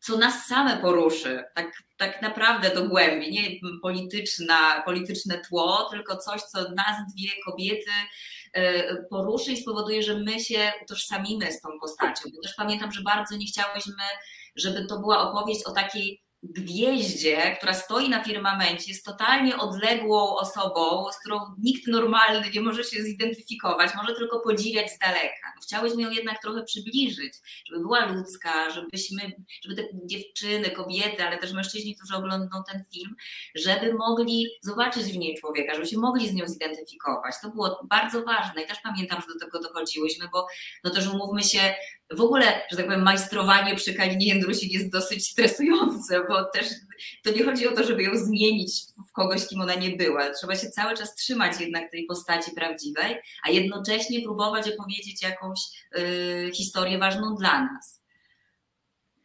[0.01, 6.43] co nas same poruszy, tak tak naprawdę do głębi, nie polityczna, polityczne tło, tylko coś,
[6.43, 7.90] co nas dwie kobiety
[8.53, 12.23] e, poruszy i spowoduje, że my się utożsamimy z tą postacią.
[12.37, 14.05] Bo też pamiętam, że bardzo nie chciałyśmy,
[14.57, 21.12] żeby to była opowieść o takiej gwieździe, która stoi na firmamencie, jest totalnie odległą osobą,
[21.12, 25.53] z którą nikt normalny nie może się zidentyfikować, może tylko podziwiać z daleka.
[25.57, 27.35] No, chciałyśmy ją jednak trochę przybliżyć,
[27.66, 29.33] żeby była ludzka, żebyśmy,
[29.64, 33.16] żeby te dziewczyny, kobiety, ale też mężczyźni, którzy oglądają ten film,
[33.55, 37.35] żeby mogli zobaczyć w niej człowieka, żeby się mogli z nią zidentyfikować.
[37.42, 40.46] To było bardzo ważne i też pamiętam, że do tego dochodziłyśmy, bo
[40.85, 41.74] no też umówmy się,
[42.16, 46.66] w ogóle, że tak powiem, majstrowanie przy Kalinie Jędrusik jest dosyć stresujące, bo też
[47.25, 50.31] to nie chodzi o to, żeby ją zmienić w kogoś, kim ona nie była.
[50.31, 55.61] Trzeba się cały czas trzymać jednak tej postaci prawdziwej, a jednocześnie próbować opowiedzieć jakąś
[55.99, 58.01] y, historię ważną dla nas.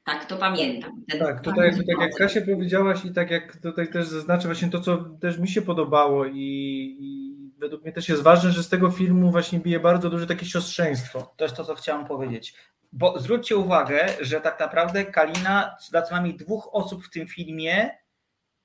[0.03, 1.03] Tak, to pamiętam.
[1.09, 4.69] Ten tak, tutaj jakby, tak jak Kasia powiedziałaś i tak jak tutaj też zaznaczę właśnie
[4.69, 7.24] to, co też mi się podobało i, i
[7.57, 11.33] według mnie też jest ważne, że z tego filmu właśnie bije bardzo duże takie siostrzeństwo.
[11.37, 12.55] To jest to, co chciałem powiedzieć.
[12.91, 17.89] Bo zwróćcie uwagę, że tak naprawdę Kalina dla co najmniej dwóch osób w tym filmie,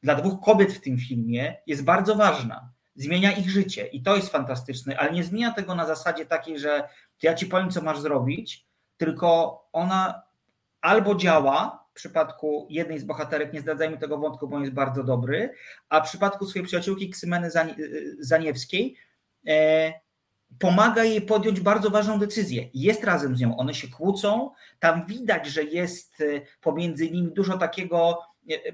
[0.02, 2.72] dla dwóch kobiet w tym filmie jest bardzo ważna.
[2.94, 6.88] Zmienia ich życie i to jest fantastyczne, ale nie zmienia tego na zasadzie takiej, że
[7.22, 10.22] ja ci powiem, co masz zrobić, tylko ona
[10.80, 15.04] albo działa w przypadku jednej z bohaterek, nie zdradzajmy tego wątku, bo on jest bardzo
[15.04, 15.54] dobry,
[15.88, 17.50] a w przypadku swojej przyjaciółki Ksymeny
[18.18, 18.96] Zaniewskiej
[19.46, 19.92] e,
[20.58, 22.68] pomaga jej podjąć bardzo ważną decyzję.
[22.74, 26.24] Jest razem z nią, one się kłócą, tam widać, że jest e,
[26.60, 28.18] pomiędzy nimi dużo takiego
[28.50, 28.72] e,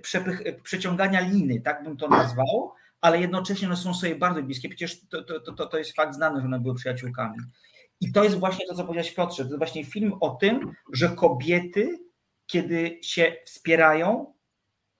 [0.63, 4.69] przeciągania liny, tak bym to nazwał, ale jednocześnie one są sobie bardzo bliskie.
[4.69, 7.39] Przecież to, to, to, to jest fakt znany, że one były przyjaciółkami.
[8.01, 11.09] I to jest właśnie to, co powiedziałeś Piotrze, to jest właśnie film o tym, że
[11.09, 11.99] kobiety,
[12.47, 14.37] kiedy się wspierają,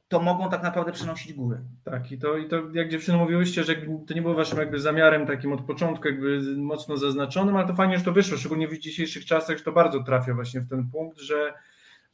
[0.09, 1.59] to mogą tak naprawdę przynosić góry.
[1.85, 5.27] Tak, i to, i to jak dziewczyny mówiłyście, że to nie było waszym jakby zamiarem
[5.27, 9.25] takim od początku, jakby mocno zaznaczonym, ale to fajnie, że to wyszło, szczególnie w dzisiejszych
[9.25, 11.55] czasach, że to bardzo trafia właśnie w ten punkt, że,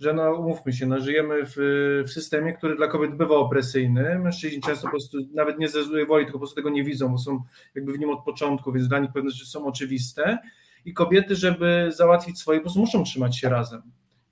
[0.01, 1.55] że no umówmy się, no, żyjemy w,
[2.07, 4.19] w systemie, który dla kobiet bywa opresyjny.
[4.19, 7.09] Mężczyźni często po prostu nawet nie ze złej woli, tylko po prostu tego nie widzą,
[7.09, 7.43] bo są
[7.75, 10.39] jakby w nim od początku, więc dla nich pewne rzeczy są oczywiste
[10.85, 13.83] i kobiety, żeby załatwić swoje, po prostu muszą trzymać się razem.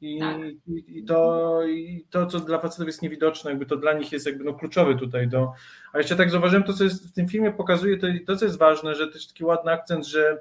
[0.01, 0.39] I, tak.
[0.67, 4.45] i, to, I to, co dla facetów jest niewidoczne, jakby to dla nich jest jakby
[4.45, 5.29] no kluczowy tutaj.
[5.29, 5.53] Do,
[5.93, 8.59] a jeszcze tak zauważyłem, to co jest w tym filmie pokazuje, to, to co jest
[8.59, 10.39] ważne, że też taki ładny akcent, że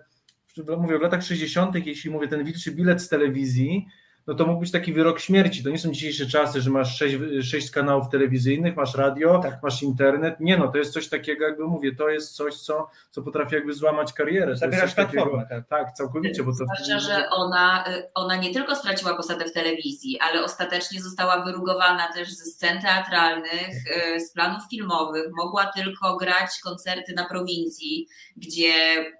[0.78, 3.88] mówię w latach 60., jeśli mówię ten wilczy bilet z telewizji,
[4.30, 5.63] no to mógł być taki wyrok śmierci.
[5.63, 9.63] To nie są dzisiejsze czasy, że masz sześć, sześć kanałów telewizyjnych, masz radio, tak.
[9.63, 10.39] masz internet.
[10.39, 13.74] Nie no, to jest coś takiego, jakby mówię, to jest coś, co, co potrafi jakby
[13.74, 14.58] złamać karierę.
[14.58, 15.46] Zabierasz platformę.
[15.50, 15.68] Tak.
[15.68, 16.44] tak, całkowicie.
[16.44, 16.56] Bo to...
[16.56, 22.32] Zwłaszcza, że ona, ona nie tylko straciła posadę w telewizji, ale ostatecznie została wyrugowana też
[22.32, 25.26] ze scen teatralnych, e, z planów filmowych.
[25.38, 28.74] Mogła tylko grać koncerty na prowincji, gdzie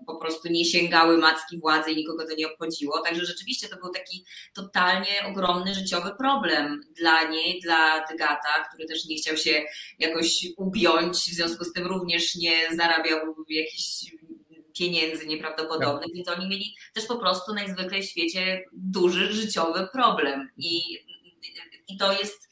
[0.08, 3.02] po prostu nie sięgały macki władzy i nikogo to nie obchodziło.
[3.02, 9.06] Także rzeczywiście to był taki totalny ogromny życiowy problem dla niej, dla Tygata, który też
[9.06, 9.64] nie chciał się
[10.00, 14.06] jakoś ugiąć, w związku z tym również nie zarabiał jakichś
[14.78, 16.16] pieniędzy nieprawdopodobnych, tak.
[16.16, 20.80] więc oni mieli też po prostu najzwyklej w świecie duży życiowy problem i,
[21.88, 22.50] i to jest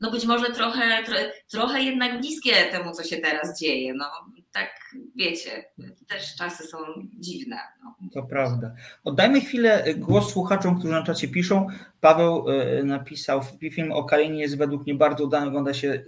[0.00, 3.94] no być może trochę, trochę, trochę jednak bliskie temu, co się teraz dzieje.
[3.94, 4.06] No,
[4.52, 4.68] tak
[5.16, 5.64] wiecie,
[6.08, 6.78] też czasy są
[7.18, 7.56] dziwne.
[7.84, 7.94] No.
[8.12, 8.74] To prawda.
[9.04, 11.66] Oddajmy chwilę głos słuchaczom, którzy na czacie piszą.
[12.00, 13.40] Paweł e, napisał,
[13.72, 16.02] film o Kalinie jest według mnie bardzo udany, ogląda się e,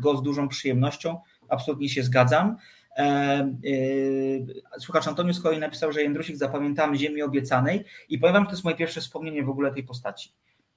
[0.00, 1.20] go z dużą przyjemnością.
[1.48, 2.56] Absolutnie się zgadzam.
[2.96, 3.48] E,
[4.78, 8.52] słuchacz Antonius z kolei napisał, że Jędrusik zapamiętamy Ziemi Obiecanej i powiem wam, że to
[8.52, 10.32] jest moje pierwsze wspomnienie w ogóle tej postaci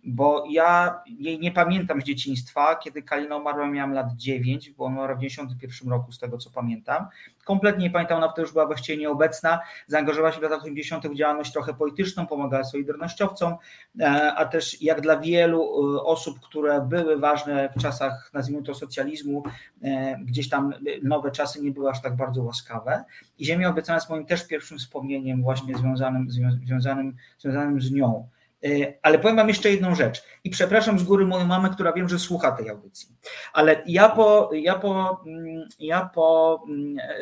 [0.08, 2.76] bo ja jej nie pamiętam z dzieciństwa.
[2.76, 7.08] Kiedy Kalina umarła, miałam lat 9, bo umarła w 91 roku, z tego co pamiętam.
[7.46, 9.60] Kompletnie nie pamiętam, ona wtedy już była właściwie nieobecna.
[9.88, 11.08] Zaangażowała się w latach 80.
[11.08, 13.56] w działalność trochę polityczną, pomagała solidarnościowcom,
[14.00, 18.76] e, a też jak dla wielu e, osób, które były ważne w czasach, nazwijmy to,
[18.76, 19.44] socjalizmu,
[19.84, 23.04] e, gdzieś tam nowe czasy nie były aż tak bardzo łaskawe.
[23.40, 26.30] I Ziemia obiecana jest moim też pierwszym wspomnieniem właśnie związanym,
[26.62, 28.28] związanym, związanym z nią.
[28.64, 28.70] E,
[29.02, 32.20] ale powiem Wam jeszcze jedną rzecz i przepraszam z góry moją mamę, która wiem, że
[32.20, 33.16] słucha tej audycji,
[33.54, 37.14] ale ja po, ja po, mm, ja po mm, e,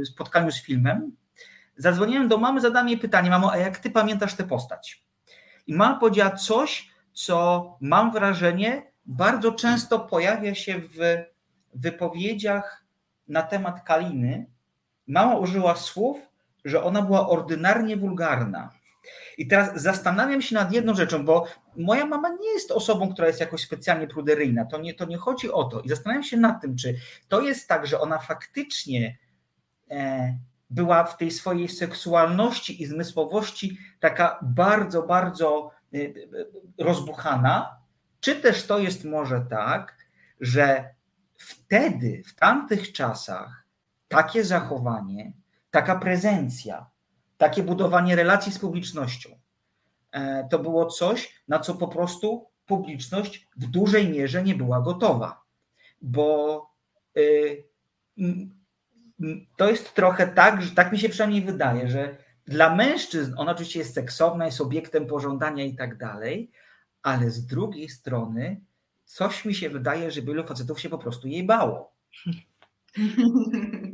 [0.00, 1.16] e, spotkaniu z filmem
[1.76, 5.04] zadzwoniłem do mamy, zadałem jej pytanie, mamo, a jak Ty pamiętasz tę postać?
[5.66, 10.98] I mama powiedziała coś, co mam wrażenie bardzo często pojawia się w
[11.74, 12.84] wypowiedziach
[13.28, 14.46] na temat Kaliny.
[15.06, 16.18] Mama użyła słów,
[16.64, 18.70] że ona była ordynarnie wulgarna.
[19.38, 23.40] I teraz zastanawiam się nad jedną rzeczą, bo moja mama nie jest osobą, która jest
[23.40, 24.64] jakoś specjalnie pruderyjna.
[24.64, 25.80] To nie, to nie chodzi o to.
[25.80, 26.96] I zastanawiam się nad tym, czy
[27.28, 29.18] to jest tak, że ona faktycznie
[29.90, 30.38] e,
[30.70, 35.98] była w tej swojej seksualności i zmysłowości taka bardzo, bardzo e,
[36.78, 37.78] rozbuchana,
[38.20, 39.96] czy też to jest może tak,
[40.40, 40.94] że
[41.38, 43.64] wtedy, w tamtych czasach,
[44.08, 45.32] takie zachowanie,
[45.70, 46.90] taka prezencja,
[47.36, 49.38] takie budowanie relacji z publicznością.
[50.12, 55.42] E, to było coś, na co po prostu publiczność w dużej mierze nie była gotowa,
[56.02, 56.60] bo
[57.16, 57.64] y,
[59.56, 62.16] to jest trochę tak, że tak mi się przynajmniej wydaje, że
[62.46, 66.50] dla mężczyzn ona oczywiście jest seksowna, jest obiektem pożądania i tak dalej,
[67.02, 68.60] ale z drugiej strony
[69.04, 71.92] coś mi się wydaje, że wielu facetów się po prostu jej bało.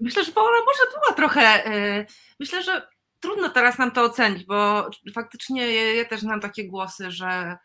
[0.00, 1.66] Myślę, że ona może była trochę.
[1.74, 2.06] Y,
[2.40, 2.88] myślę, że
[3.20, 7.56] trudno teraz nam to ocenić, bo faktycznie ja też znam takie głosy, że,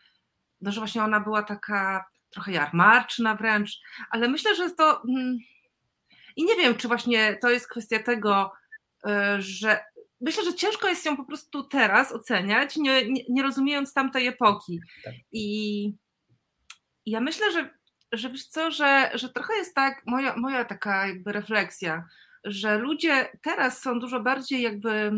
[0.62, 5.02] no, że właśnie ona była taka trochę jarmarczna wręcz, ale myślę, że to.
[5.10, 5.38] Mm,
[6.36, 8.52] I nie wiem, czy właśnie to jest kwestia tego,
[9.08, 9.86] y, że
[10.22, 14.80] myślę, że ciężko jest ją po prostu teraz oceniać, nie, nie, nie rozumiejąc tamtej epoki.
[15.04, 15.14] Tak.
[15.32, 15.94] I
[17.06, 17.70] ja myślę, że,
[18.18, 22.08] że wiesz co, że, że trochę jest tak, moja, moja taka jakby refleksja,
[22.44, 25.12] że ludzie teraz są dużo bardziej jakby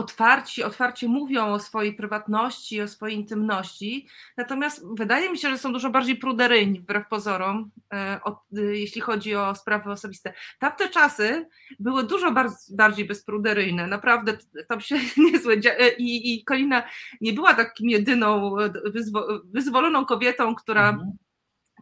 [0.00, 5.72] otwarci, otwarcie mówią o swojej prywatności, o swojej intymności, natomiast wydaje mi się, że są
[5.72, 8.20] dużo bardziej pruderyjni wbrew pozorom, e,
[8.52, 10.32] jeśli chodzi o sprawy osobiste.
[10.58, 11.48] Tamte czasy
[11.80, 12.34] były dużo
[12.70, 14.96] bardziej bezpruderyjne, naprawdę tam się
[15.32, 16.82] niezłe e, i, i Kolina
[17.20, 21.10] nie była takim jedyną e, wyzwo, wyzwoloną kobietą, która, mhm.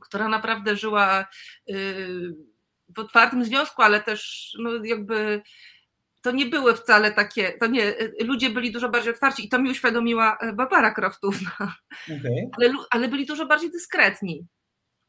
[0.01, 1.27] która naprawdę żyła
[2.89, 5.43] w otwartym związku, ale też no, jakby
[6.29, 9.71] to nie były wcale takie, to nie, ludzie byli dużo bardziej otwarci i to mi
[9.71, 11.51] uświadomiła e, Barbara Kraftówna,
[12.05, 12.51] okay.
[12.53, 14.47] ale, ale byli dużo bardziej dyskretni.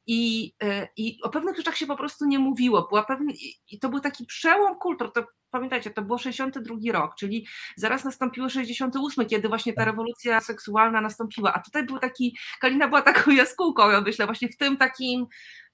[0.08, 2.88] I, e, I o pewnych rzeczach się po prostu nie mówiło.
[2.90, 3.34] Była pewny,
[3.72, 5.14] I to był taki przełom kultur.
[5.14, 9.86] To, pamiętajcie, to było 62 rok, czyli zaraz nastąpiło 68, kiedy właśnie ta tak.
[9.86, 11.54] rewolucja seksualna nastąpiła.
[11.54, 15.28] A tutaj był taki, Kalina była taką jaskółką, ja myślę, właśnie w tym takim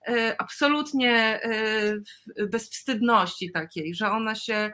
[0.08, 1.40] e, absolutnie
[2.50, 4.74] bezwstydności takiej, że ona się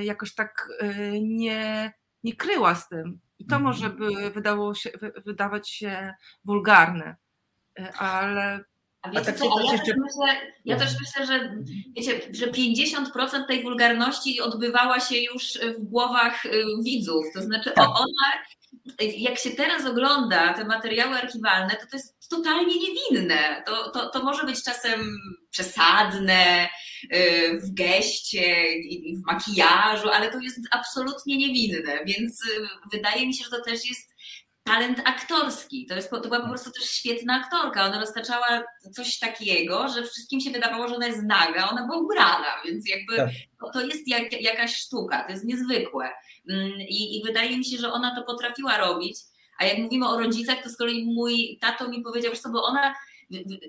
[0.00, 3.20] jakoś tak e, nie, nie kryła z tym.
[3.38, 4.14] I to może mhm.
[4.14, 4.90] by wydało się,
[5.26, 7.16] wydawać się wulgarne,
[7.78, 8.64] e, ale
[9.02, 11.56] a wiecie tak co, ja, też myślę, ja też myślę, że
[11.96, 16.42] wiecie, że 50% tej wulgarności odbywała się już w głowach
[16.84, 17.24] widzów.
[17.34, 17.88] To znaczy tak.
[17.88, 18.42] ona,
[18.98, 23.62] jak się teraz ogląda te materiały archiwalne, to to jest totalnie niewinne.
[23.66, 25.18] To, to, to może być czasem
[25.50, 26.68] przesadne
[27.14, 33.34] y, w geście i w makijażu, ale to jest absolutnie niewinne, więc y, wydaje mi
[33.34, 34.12] się, że to też jest
[34.64, 35.86] talent aktorski.
[35.86, 37.86] To, jest, to była po prostu też świetna aktorka.
[37.86, 42.62] Ona roztaczała coś takiego, że wszystkim się wydawało, że ona jest naga, ona była ubrana,
[42.64, 43.30] więc jakby tak.
[43.60, 46.10] to, to, jest jak, jakaś sztuka, to jest niezwykłe.
[46.50, 49.16] Mm, I, I wydaje mi się, że ona to potrafiła robić.
[49.62, 52.94] A jak mówimy o rodzicach, to z kolei mój tato mi powiedział, że bo ona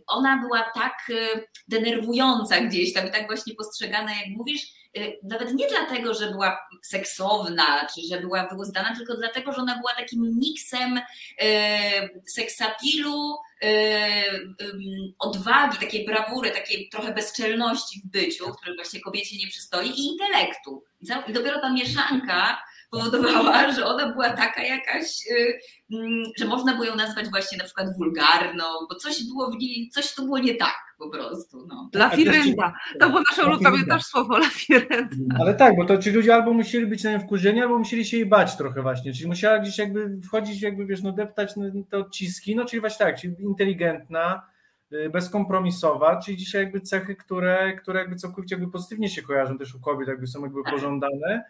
[0.07, 4.61] ona była tak y, denerwująca gdzieś tam, tak właśnie postrzegana, jak mówisz,
[4.97, 9.77] y, nawet nie dlatego, że była seksowna, czy że była wyuzdana, tylko dlatego, że ona
[9.77, 11.03] była takim miksem y,
[12.25, 13.37] seksapilu,
[15.19, 20.83] odwagi, takiej brawury, takiej trochę bezczelności w byciu, który właśnie kobiecie nie przystoi, i intelektu.
[21.27, 25.59] I dopiero ta mieszanka powodowała, że ona była taka jakaś, y,
[25.93, 29.89] mm, że można było ją nazwać właśnie na przykład wulgarną, bo coś było w niej,
[29.89, 31.67] coś tu było nie tak po prostu.
[31.67, 31.89] No.
[31.93, 32.73] Lafirenda.
[32.99, 35.35] To było nasze ulubione też słowo lafirenda.
[35.39, 38.17] Ale tak, bo to ci ludzie albo musieli być na nią wkurzeni, albo musieli się
[38.17, 41.53] jej bać trochę właśnie, czyli musiała gdzieś jakby wchodzić, jakby wiesz, no deptać
[41.89, 44.41] te odciski, no czyli właśnie tak, czyli inteligentna,
[44.93, 49.75] y, bezkompromisowa, czyli dzisiaj jakby cechy, które, które jakby całkowicie jakby pozytywnie się kojarzą też
[49.75, 50.73] u kobiet, jakby są jakby tak.
[50.73, 51.43] pożądane,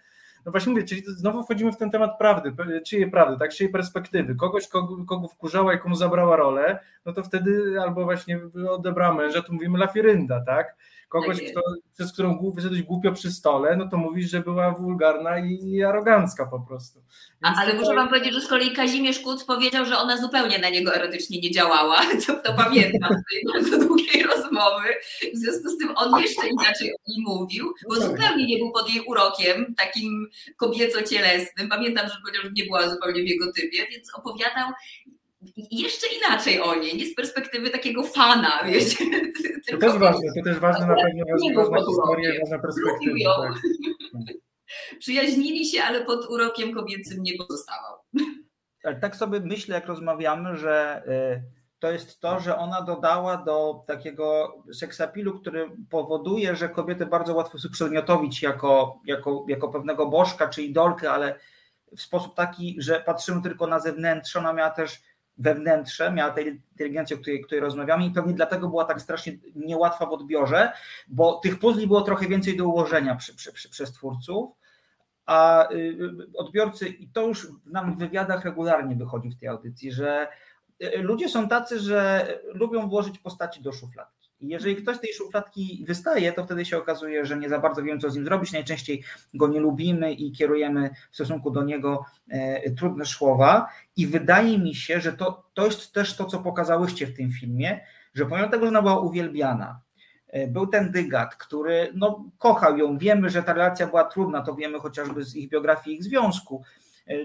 [0.46, 4.36] no właśnie mówię, czyli znowu wchodzimy w ten temat prawdy, czyjej prawdy, tak, czyjej perspektywy.
[4.36, 9.42] Kogoś, kogo, kogo wkurzała i komu zabrała rolę, no to wtedy albo właśnie odebrała męża,
[9.42, 10.76] tu mówimy lafirynda, tak?
[11.13, 11.62] Kogoś, tak kto,
[11.93, 16.60] przez którą wyszedłeś głupio przy stole, no to mówisz, że była wulgarna i arogancka po
[16.60, 16.99] prostu.
[17.41, 20.69] A, ale muszę wam powiedzieć, że z kolei Kazimierz Kuc powiedział, że ona zupełnie na
[20.69, 24.88] niego erotycznie nie działała, co to pamiętam z tej bardzo długiej rozmowy.
[25.34, 28.10] W związku z tym on jeszcze inaczej o niej mówił, bo tak.
[28.10, 31.69] zupełnie nie był pod jej urokiem, takim kobieco-cielesnym.
[31.69, 34.69] Pamiętam, że powiedział, że nie była zupełnie w jego typie, więc opowiadał
[35.72, 39.06] jeszcze inaczej o niej, nie z perspektywy takiego fana, wiecie.
[39.72, 41.26] To też ważne, to też ważne na pewno,
[41.56, 43.42] ważna historia, ważna perspektywa.
[43.42, 44.34] Tak.
[45.00, 47.98] Przyjaźnili się, ale pod urokiem kobiecym nie pozostawał.
[48.84, 53.84] Ale tak sobie myślę, jak rozmawiamy, że y, to jest to, że ona dodała do
[53.88, 60.48] takiego seksapilu, który powoduje, że kobiety bardzo łatwo sobie przedmiotowić jako, jako, jako pewnego bożka
[60.48, 61.40] czy idolkę, ale
[61.98, 64.42] w sposób taki, że patrzymy tylko na zewnętrzne.
[64.42, 65.02] Ona miała też
[65.38, 70.06] wewnętrze, miała tę inteligencję, o której, której rozmawiamy i pewnie dlatego była tak strasznie niełatwa
[70.06, 70.72] w odbiorze,
[71.08, 74.52] bo tych puzli było trochę więcej do ułożenia przy, przy, przy, przez twórców,
[75.26, 75.97] a y,
[76.38, 80.28] odbiorcy, i to już nam w wywiadach regularnie wychodzi w tej audycji, że
[80.84, 84.12] y, ludzie są tacy, że lubią włożyć postaci do szufladki.
[84.44, 87.84] I jeżeli ktoś z tej szufladki wystaje, to wtedy się okazuje, że nie za bardzo
[87.84, 88.52] wiem, co z nim zrobić.
[88.52, 93.68] Najczęściej go nie lubimy i kierujemy w stosunku do niego e, trudne słowa.
[93.96, 97.80] I wydaje mi się, że to, to jest też to, co pokazałyście w tym filmie,
[98.14, 99.82] że pomimo tego, że ona była uwielbiana,
[100.28, 102.98] e, był ten dygat, który no, kochał ją.
[102.98, 106.64] Wiemy, że ta relacja była trudna, to wiemy chociażby z ich biografii, ich związku,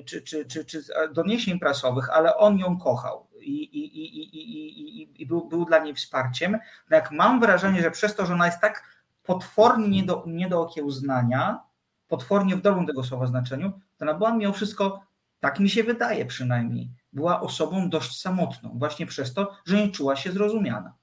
[0.07, 5.27] czy, czy, czy, czy doniesień prasowych, ale on ją kochał i, i, i, i, i
[5.27, 6.53] był, był dla niej wsparciem.
[6.91, 10.49] No jak mam wrażenie, że przez to, że ona jest tak potwornie nie do, nie
[10.49, 11.61] do okiełznania,
[12.09, 15.03] potwornie w dobrym tego słowa znaczeniu, to ona była mimo wszystko,
[15.41, 20.17] tak mi się wydaje przynajmniej, była osobą dość samotną, właśnie przez to, że nie czuła
[20.17, 20.95] się zrozumiana.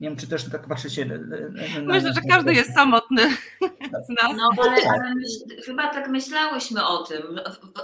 [0.00, 1.06] Nie wiem, czy też tak patrzycie.
[1.06, 1.16] Na,
[1.82, 3.22] Myślę, że każdy jest samotny
[4.06, 4.36] z nas.
[4.36, 7.22] No, ale, ale myśl, chyba tak myślałyśmy o tym,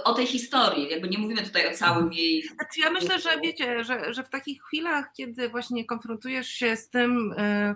[0.03, 0.89] o tej historii.
[0.89, 2.43] Jakby nie mówimy tutaj o całym jej.
[2.43, 6.89] Znaczy ja myślę, że wiecie, że, że w takich chwilach, kiedy właśnie konfrontujesz się z
[6.89, 7.35] tym.
[7.37, 7.75] Yy,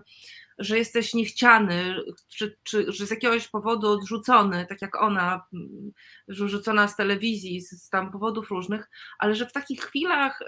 [0.60, 1.96] że jesteś niechciany,
[2.28, 5.92] czy, czy że z jakiegoś powodu odrzucony, tak jak ona, mm,
[6.28, 8.90] rzucona z telewizji, z, z tam powodów różnych,
[9.20, 10.46] ale że w takich chwilach y,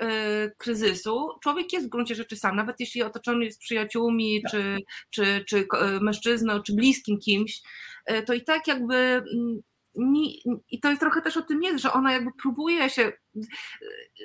[0.58, 4.52] kryzysu człowiek jest w gruncie rzeczy sam, nawet jeśli otoczony jest przyjaciółmi, tak.
[4.52, 4.78] czy,
[5.10, 5.68] czy, czy y,
[6.02, 7.62] mężczyzną, czy bliskim kimś,
[8.12, 9.62] y, to i tak jakby mm,
[10.72, 13.12] i to jest trochę też o tym jest, że ona jakby próbuje się,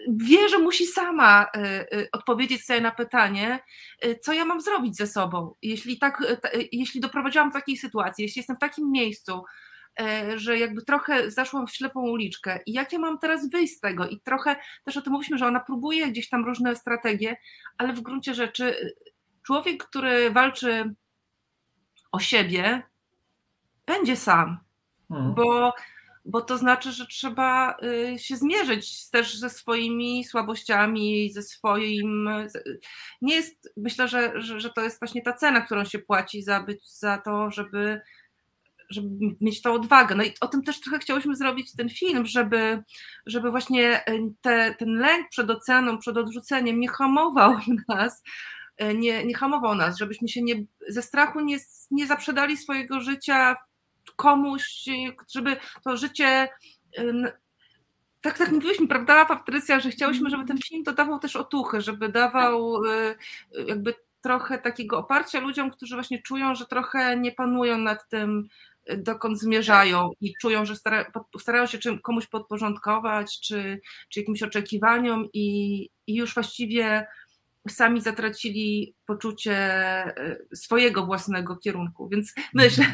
[0.09, 1.59] wie, że musi sama e,
[1.93, 3.59] e, odpowiedzieć sobie na pytanie,
[4.01, 5.55] e, co ja mam zrobić ze sobą.
[5.63, 6.23] Jeśli, tak,
[6.73, 9.43] jeśli doprowadziłam do takiej sytuacji, jeśli jestem w takim miejscu,
[10.37, 14.09] że jakby trochę zaszłam w ślepą uliczkę i jak ja mam teraz wyjść z tego
[14.09, 17.37] i trochę też o tym mówiliśmy, że ona próbuje gdzieś tam różne strategie,
[17.79, 18.95] ale w gruncie rzeczy
[19.47, 20.95] człowiek, który walczy
[22.13, 22.83] o siebie,
[23.87, 24.59] będzie sam
[25.11, 25.35] Mhm.
[25.35, 25.73] bo,
[26.25, 27.77] bo to znaczy, że trzeba
[28.15, 32.29] y, się zmierzyć też ze swoimi słabościami, ze swoim.
[33.23, 36.61] Nie jest, myślę, że, że, że to jest właśnie ta cena, którą się płaci za,
[36.63, 38.01] być, za to, żeby,
[38.91, 39.09] żeby
[39.41, 40.15] mieć tą odwagę.
[40.15, 42.83] No i o tym też trochę chciałyśmy zrobić ten film, żeby,
[43.27, 47.57] żeby właśnie y, te, ten lęk przed oceaną, przed odrzuceniem nie hamował
[47.89, 48.23] nas,
[48.83, 50.55] y, nie, nie hamował nas, żebyśmy się nie,
[50.89, 51.59] ze strachu nie,
[51.91, 53.57] nie zaprzedali swojego życia
[54.17, 54.85] komuś,
[55.29, 56.49] żeby to życie
[58.21, 62.85] tak, tak mówiliśmy, prawda, Patrycja, że chciałyśmy, żeby ten film dodawał też otuchy, żeby dawał
[62.85, 63.17] y,
[63.67, 68.49] jakby trochę takiego oparcia ludziom, którzy właśnie czują, że trochę nie panują nad tym,
[68.97, 75.29] dokąd zmierzają i czują, że stara, starają się czym, komuś podporządkować, czy, czy jakimś oczekiwaniom
[75.33, 77.07] i, i już właściwie
[77.69, 79.57] sami zatracili poczucie
[80.53, 82.09] y, swojego własnego kierunku.
[82.09, 82.87] Więc myślę,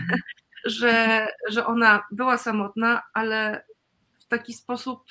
[0.64, 3.64] że, że ona była samotna, ale
[4.20, 5.04] w taki sposób,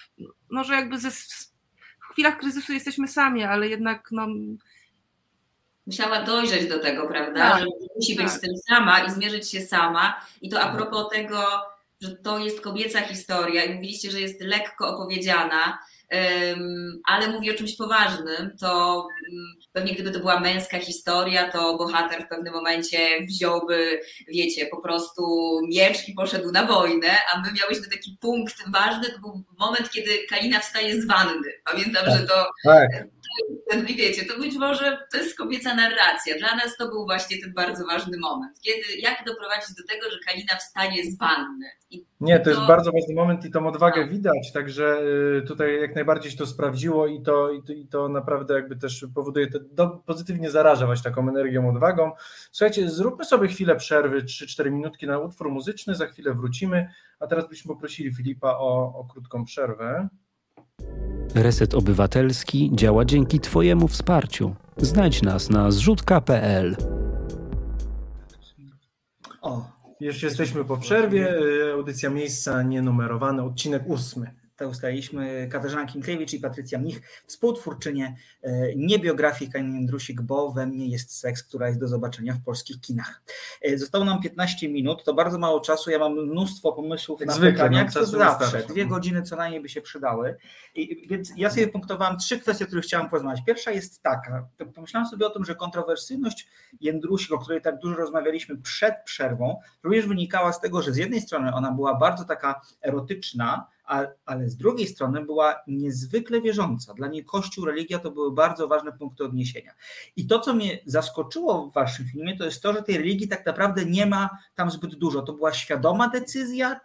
[0.52, 4.28] no że jakby ze, w chwilach kryzysu jesteśmy sami, ale jednak no,
[5.88, 7.52] musiała dojrzeć do tego, prawda?
[7.52, 8.38] Tak, że musi być tak.
[8.38, 10.22] z tym sama i zmierzyć się sama.
[10.41, 11.43] I to a propos tego,
[12.02, 15.80] że to jest kobieca historia i mówiliście, że jest lekko opowiedziana,
[17.05, 22.26] ale mówi o czymś poważnym, to mm, pewnie gdyby to była męska historia, to bohater
[22.26, 22.97] w pewnym momencie
[23.28, 25.22] wziąłby, wiecie, po prostu
[25.68, 30.10] miecz i poszedł na wojnę, a my miałyśmy taki punkt ważny, to był moment, kiedy
[30.30, 31.49] Kalina wstaje z wanny.
[31.72, 32.89] Pamiętam, tak, że to tak.
[33.89, 36.37] I wiecie, to być może to jest kobieca narracja.
[36.39, 38.59] Dla nas to był właśnie ten bardzo ważny moment.
[38.61, 41.65] Kiedy, jak doprowadzić do tego, że Kalina wstanie z wanny?
[41.91, 44.11] I Nie, to, to, jest bardzo ważny moment i tą odwagę no.
[44.11, 45.01] widać, także
[45.37, 48.75] y, tutaj jak najbardziej się to sprawdziło i to, i to, i to naprawdę jakby
[48.75, 52.11] też powoduje, to pozytywnie zaraża właśnie taką energią, odwagą.
[52.51, 57.49] Słuchajcie, zróbmy sobie chwilę przerwy, 3-4 minutki na utwór muzyczny, za chwilę wrócimy, a teraz
[57.49, 60.09] byśmy poprosili Filipa o, o krótką przerwę.
[61.36, 64.55] Reset Obywatelski działa dzięki Twojemu wsparciu.
[64.77, 66.75] Znajdź nas na zrzutka.pl.
[69.41, 69.65] O,
[69.99, 71.34] już jesteśmy po przerwie.
[71.73, 78.99] Audycja miejsca nienumerowane, odcinek ósmy tak ustaliliśmy, Katarzyna Kinkiewicz i Patrycja Mnich, współtwórczynie e, nie
[78.99, 83.22] biografii Kanin Jędrusik, bo we mnie jest seks, która jest do zobaczenia w polskich kinach.
[83.62, 87.51] E, zostało nam 15 minut, to bardzo mało czasu, ja mam mnóstwo pomysłów na Zwykle,
[87.51, 90.38] pytania, jak to zawsze, dwie godziny co najmniej by się przydały,
[90.76, 93.45] I, więc ja sobie punktowałam trzy kwestie, o których chciałam porozmawiać.
[93.45, 96.47] Pierwsza jest taka, pomyślałam sobie o tym, że kontrowersyjność
[96.82, 101.22] Jędrusik, o której tak dużo rozmawialiśmy przed przerwą, również wynikała z tego, że z jednej
[101.22, 103.68] strony ona była bardzo taka erotyczna,
[104.25, 106.93] ale z drugiej strony była niezwykle wierząca.
[106.93, 109.73] Dla niej Kościół, religia to były bardzo ważne punkty odniesienia.
[110.15, 113.45] I to, co mnie zaskoczyło w waszym filmie, to jest to, że tej religii tak
[113.45, 115.21] naprawdę nie ma tam zbyt dużo.
[115.21, 116.79] To była świadoma decyzja?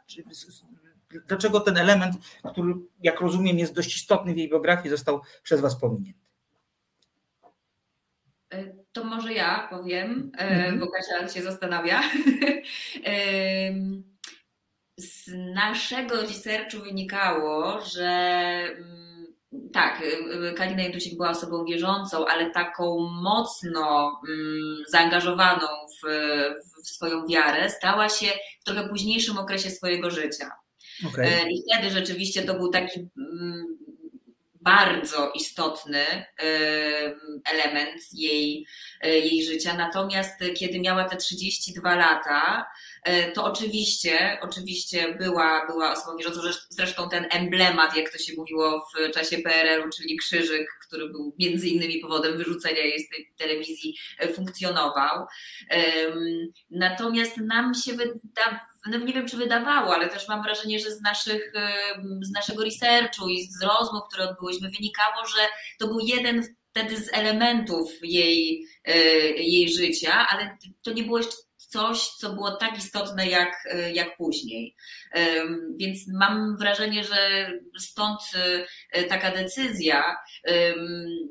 [1.28, 2.16] Dlaczego ten element,
[2.52, 6.24] który, jak rozumiem, jest dość istotny w jej biografii, został przez was pominięty?
[8.92, 10.80] To może ja powiem, mhm.
[10.80, 12.02] bo Kasia się zastanawia.
[14.96, 18.08] Z naszego researchu wynikało, że
[18.76, 19.26] mm,
[19.72, 20.02] tak,
[20.56, 25.66] Kalina Jędrusik była osobą wierzącą, ale taką mocno mm, zaangażowaną
[26.02, 26.08] w,
[26.84, 28.26] w swoją wiarę stała się
[28.60, 30.50] w trochę późniejszym okresie swojego życia.
[31.08, 31.26] Okay.
[31.26, 33.64] E, I wtedy rzeczywiście to był taki mm,
[34.60, 36.26] bardzo istotny e,
[37.52, 38.66] element jej,
[39.02, 39.76] jej życia.
[39.76, 42.66] Natomiast kiedy miała te 32 lata,
[43.34, 49.10] to oczywiście, oczywiście była, była osobą wierzącą, zresztą ten emblemat, jak to się mówiło w
[49.14, 53.96] czasie PRL-u, czyli krzyżyk, który był między innymi powodem wyrzucenia jej z tej telewizji,
[54.34, 55.26] funkcjonował.
[56.70, 61.00] Natomiast nam się wydawało, no nie wiem, czy wydawało, ale też mam wrażenie, że z,
[61.00, 61.52] naszych,
[62.22, 65.46] z naszego researchu i z rozmów, które odbyłyśmy, wynikało, że
[65.78, 68.98] to był jeden wtedy z elementów jej, e,
[69.28, 71.36] jej życia, ale to nie było jeszcze
[71.74, 74.76] coś, co było tak istotne jak, e, jak później.
[75.76, 78.20] Więc mam wrażenie, że stąd
[78.92, 80.16] e, taka decyzja.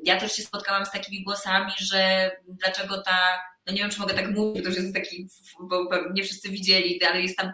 [0.04, 3.18] Ja też się spotkałam z takimi głosami, że dlaczego ta
[3.66, 5.28] no nie wiem, czy mogę tak mówić, to już jest taki,
[5.60, 7.52] bo nie wszyscy widzieli, ale jest tam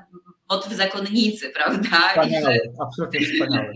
[0.50, 2.08] motyw zakonnicy, prawda?
[2.08, 3.72] Wspaniałe, że, absolutnie wspaniałe.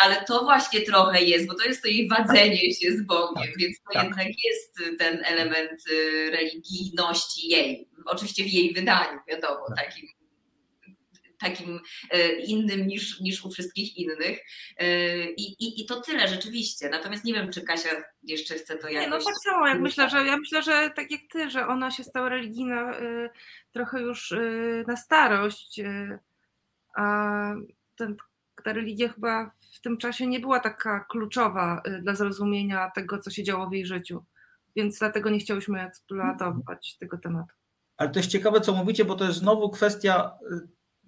[0.00, 3.58] Ale to właśnie trochę jest, bo to jest to jej wadzenie się z Bogiem, tak,
[3.58, 4.04] więc to tak.
[4.04, 7.88] jednak jest ten element y, religijności jej.
[8.04, 9.84] Oczywiście w jej wydaniu, wiadomo, tak.
[9.84, 10.08] takim
[11.38, 11.80] takim
[12.10, 14.40] e, innym niż, niż u wszystkich innych.
[14.76, 16.88] E, I, i, I to tyle rzeczywiście.
[16.88, 17.90] Natomiast nie wiem, czy Kasia
[18.22, 19.04] jeszcze chce to jakoś...
[19.04, 21.90] Nie, no tak samo, jak myślę, że ja myślę, że tak jak ty, że ona
[21.90, 22.94] się stała religijna
[23.72, 24.34] trochę już
[24.86, 25.80] na starość,
[26.96, 27.54] a
[27.96, 28.16] ten,
[28.62, 33.42] ta religia chyba w tym czasie nie była taka kluczowa dla zrozumienia tego, co się
[33.44, 34.24] działo w jej życiu.
[34.76, 37.54] Więc dlatego nie chciałyśmy eksploatować tego tematu.
[37.96, 40.38] Ale to jest ciekawe, co mówicie, bo to jest znowu kwestia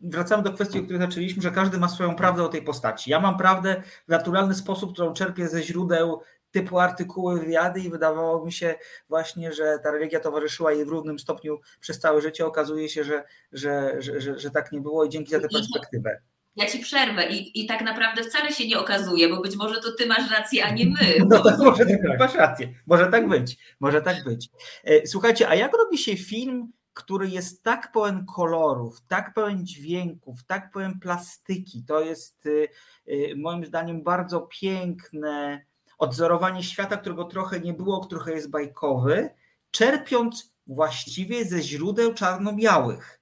[0.03, 3.11] wracamy do kwestii, o której zaczęliśmy, że każdy ma swoją prawdę o tej postaci.
[3.11, 6.21] Ja mam prawdę w naturalny sposób, którą czerpię ze źródeł
[6.51, 8.75] typu artykuły, wywiady i wydawało mi się
[9.09, 12.47] właśnie, że ta religia towarzyszyła jej w równym stopniu przez całe życie.
[12.47, 16.21] Okazuje się, że, że, że, że, że tak nie było i dzięki za tę perspektywę.
[16.57, 19.93] Ja ci przerwę i, i tak naprawdę wcale się nie okazuje, bo być może to
[19.93, 21.15] ty masz rację, a nie my.
[21.29, 21.85] No tak, może
[22.19, 22.75] masz rację.
[22.87, 23.57] Może tak być.
[23.81, 24.49] Może tak być.
[24.85, 30.45] E, słuchajcie, a jak robi się film który jest tak pełen kolorów, tak pełen dźwięków,
[30.47, 31.85] tak pełen plastyki.
[31.85, 32.69] To jest y,
[33.09, 35.65] y, moim zdaniem bardzo piękne
[35.99, 39.31] odzorowanie świata, którego trochę nie było, trochę jest bajkowy,
[39.71, 43.20] czerpiąc właściwie ze źródeł czarno-białych.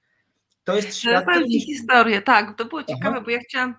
[0.69, 1.25] To jest świat.
[1.51, 3.21] Ci historię, tak, to było ciekawe, Aha.
[3.21, 3.75] bo ja chciałam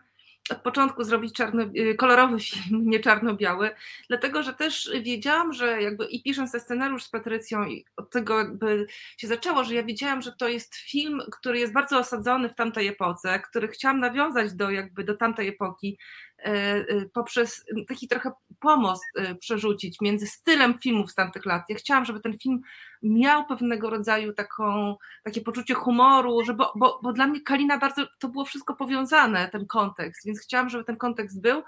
[0.50, 3.70] od początku zrobić czarno, y, kolorowy film, nie czarno-biały,
[4.08, 8.38] dlatego że też wiedziałam, że jakby i pisząc ten scenariusz z Patrycją i od tego
[8.38, 8.86] jakby
[9.16, 12.88] się zaczęło, że ja wiedziałam, że to jest film, który jest bardzo osadzony w tamtej
[12.88, 15.98] epoce, który chciałam nawiązać do jakby do tamtej epoki,
[16.44, 21.62] E, e, poprzez taki trochę pomost e, przerzucić między stylem filmów z tamtych lat.
[21.68, 22.60] Ja chciałam, żeby ten film
[23.02, 28.06] miał pewnego rodzaju taką, takie poczucie humoru, że bo, bo, bo dla mnie Kalina bardzo,
[28.18, 31.62] to było wszystko powiązane, ten kontekst, więc chciałam, żeby ten kontekst był,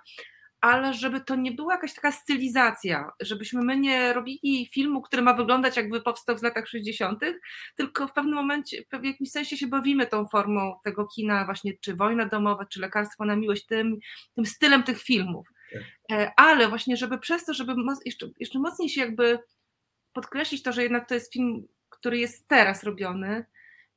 [0.63, 5.35] ale żeby to nie była jakaś taka stylizacja, żebyśmy my nie robili filmu, który ma
[5.35, 7.21] wyglądać jakby powstał w latach 60.,
[7.77, 11.95] tylko w pewnym momencie, w jakimś sensie się bawimy tą formą tego kina, właśnie czy
[11.95, 13.99] wojna domowa, czy lekarstwo na miłość, tym,
[14.35, 15.49] tym stylem tych filmów.
[15.73, 15.83] Tak.
[16.13, 17.75] E, ale właśnie, żeby przez to, żeby
[18.05, 19.39] jeszcze, jeszcze mocniej się jakby
[20.13, 23.45] podkreślić to, że jednak to jest film, który jest teraz robiony,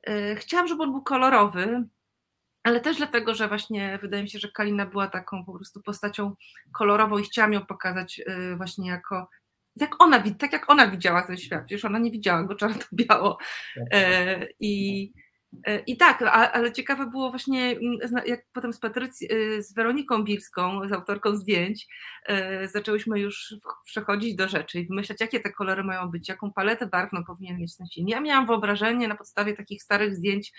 [0.02, 1.84] e, chciałam, żeby on był kolorowy,
[2.62, 6.34] ale też dlatego, że właśnie wydaje mi się, że Kalina była taką po prostu postacią
[6.72, 9.28] kolorową i chciałam ją pokazać y, właśnie jako
[9.76, 13.38] jak ona, tak jak ona widziała ten świat, przecież ona nie widziała go czarno-biało.
[13.74, 13.84] Tak.
[13.90, 15.25] e, i E,
[15.86, 20.88] I tak, ale ciekawe było właśnie, mm, jak potem z, Patrycji, y, z Weroniką Bilską,
[20.88, 21.86] z autorką zdjęć,
[22.26, 26.86] e, zaczęłyśmy już przechodzić do rzeczy i wymyślać, jakie te kolory mają być, jaką paletę
[26.86, 28.08] barwną powinien mieć ten film.
[28.08, 30.52] Ja miałam wyobrażenie na podstawie takich starych zdjęć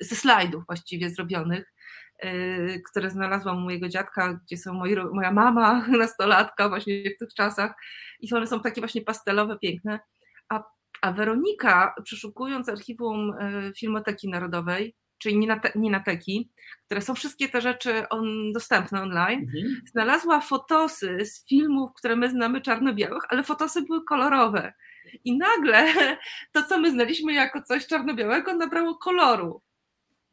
[0.00, 1.72] ze slajdów właściwie zrobionych,
[2.18, 7.34] e, które znalazłam u mojego dziadka, gdzie są moi, moja mama, nastolatka właśnie w tych
[7.34, 7.74] czasach
[8.20, 10.00] i one są takie właśnie pastelowe, piękne,
[11.02, 16.50] a Weronika, przeszukując archiwum e, Filmoteki Narodowej, czyli Ninateki,
[16.86, 19.82] które są wszystkie te rzeczy on, dostępne online, mhm.
[19.92, 24.72] znalazła fotosy z filmów, które my znamy czarno-białych, ale fotosy były kolorowe.
[25.24, 25.94] I nagle
[26.52, 29.62] to, co my znaliśmy jako coś czarno-białego, nabrało koloru.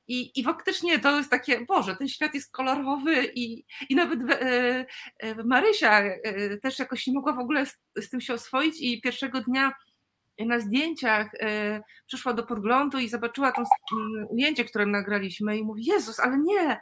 [0.08, 4.86] I, I faktycznie to jest takie, Boże, ten świat jest kolorowy i, i nawet e,
[5.20, 9.02] e, Marysia e, też jakoś nie mogła w ogóle z, z tym się oswoić i
[9.02, 9.74] pierwszego dnia
[10.46, 11.38] na zdjęciach y,
[12.08, 13.64] przyszła do podglądu i zobaczyła to
[14.30, 16.82] ujęcie, które nagraliśmy i mówi, Jezus, ale nie,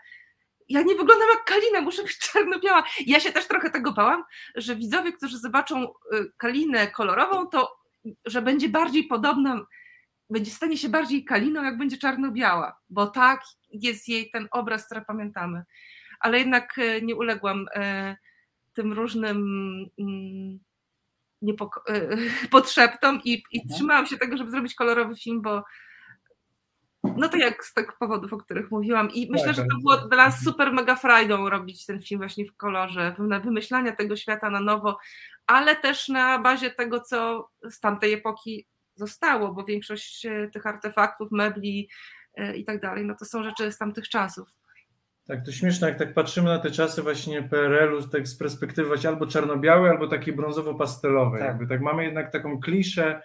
[0.70, 2.84] ja nie wyglądam jak Kalina, muszę być czarno-biała.
[3.06, 4.24] Ja się też trochę tego bałam,
[4.56, 5.88] że widzowie, którzy zobaczą y,
[6.38, 7.76] Kalinę kolorową, to
[8.26, 9.66] że będzie bardziej podobna,
[10.30, 15.02] będzie stanie się bardziej Kaliną, jak będzie czarno-biała, bo tak jest jej ten obraz, który
[15.02, 15.64] pamiętamy.
[16.20, 17.66] Ale jednak y, nie uległam
[18.74, 19.46] tym różnym
[21.42, 21.58] mm,
[22.52, 23.76] potrzeptom i, i mhm.
[23.76, 25.64] trzymałam się tego, żeby zrobić kolorowy film, bo
[27.18, 29.12] no to jak z tych powodów, o których mówiłam.
[29.14, 29.80] I myślę, tak, że to tak.
[29.80, 34.16] było dla nas super mega frajdą robić ten film właśnie w kolorze, na wymyślania tego
[34.16, 34.98] świata na nowo,
[35.48, 38.66] ale też na bazie tego, co z tamtej epoki
[38.96, 41.90] zostało, bo większość e, tych artefaktów, mebli
[42.36, 44.50] e, i tak dalej, no to są rzeczy z tamtych czasów.
[45.28, 49.10] Tak, to śmieszne, jak tak patrzymy na te czasy właśnie PRL-u tak z perspektywy właśnie
[49.10, 51.40] albo czarno-białej, albo takiej brązowo-pastelowej.
[51.40, 51.48] Tak.
[51.48, 53.22] Jakby tak mamy jednak taką kliszę,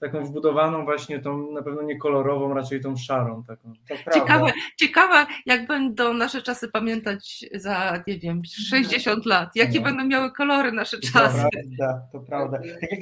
[0.00, 3.44] taką wbudowaną właśnie tą na pewno nie kolorową, raczej tą szarą.
[3.44, 3.72] Taką.
[4.14, 9.56] Ciekawe, ciekawe, jak będą nasze czasy pamiętać za, nie wiem, 60 lat.
[9.56, 9.84] Jakie no.
[9.84, 11.42] będą miały kolory nasze czasy.
[11.42, 12.58] To prawda, to prawda.
[12.80, 13.00] Tak jak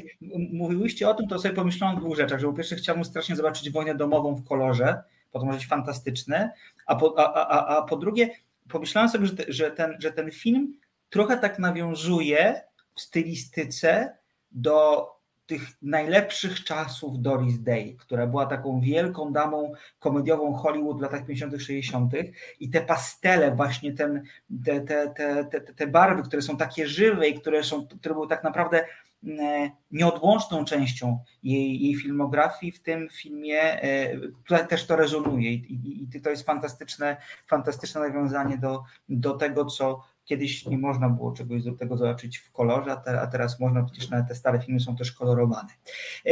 [0.52, 3.70] mówiłyście o tym, to sobie pomyślałam o dwóch rzeczach, że po pierwsze chciałbym strasznie zobaczyć
[3.70, 6.52] wojnę domową w kolorze, bo to może być fantastyczne,
[6.86, 8.30] a po, a, a, a po drugie
[8.68, 10.78] pomyślałam sobie, że, te, że, ten, że ten film
[11.10, 12.62] trochę tak nawiązuje
[12.94, 14.16] w stylistyce
[14.52, 15.06] do
[15.48, 21.62] tych najlepszych czasów Doris Day, która była taką wielką damą komediową Hollywood w latach 50.,
[21.62, 22.12] 60.
[22.60, 24.22] i te pastele, właśnie ten,
[24.64, 25.14] te, te,
[25.50, 28.84] te, te, barwy, które są takie żywe i które, są, które były tak naprawdę
[29.90, 33.82] nieodłączną częścią jej, jej filmografii, w tym filmie
[34.48, 37.16] e, też to rezonuje i, i, i to jest fantastyczne,
[37.46, 42.52] fantastyczne nawiązanie do, do tego, co Kiedyś nie można było czegoś do tego zobaczyć w
[42.52, 45.68] kolorze, a, teraz można, przecież nawet te stare filmy są też kolorowane.
[46.26, 46.30] E,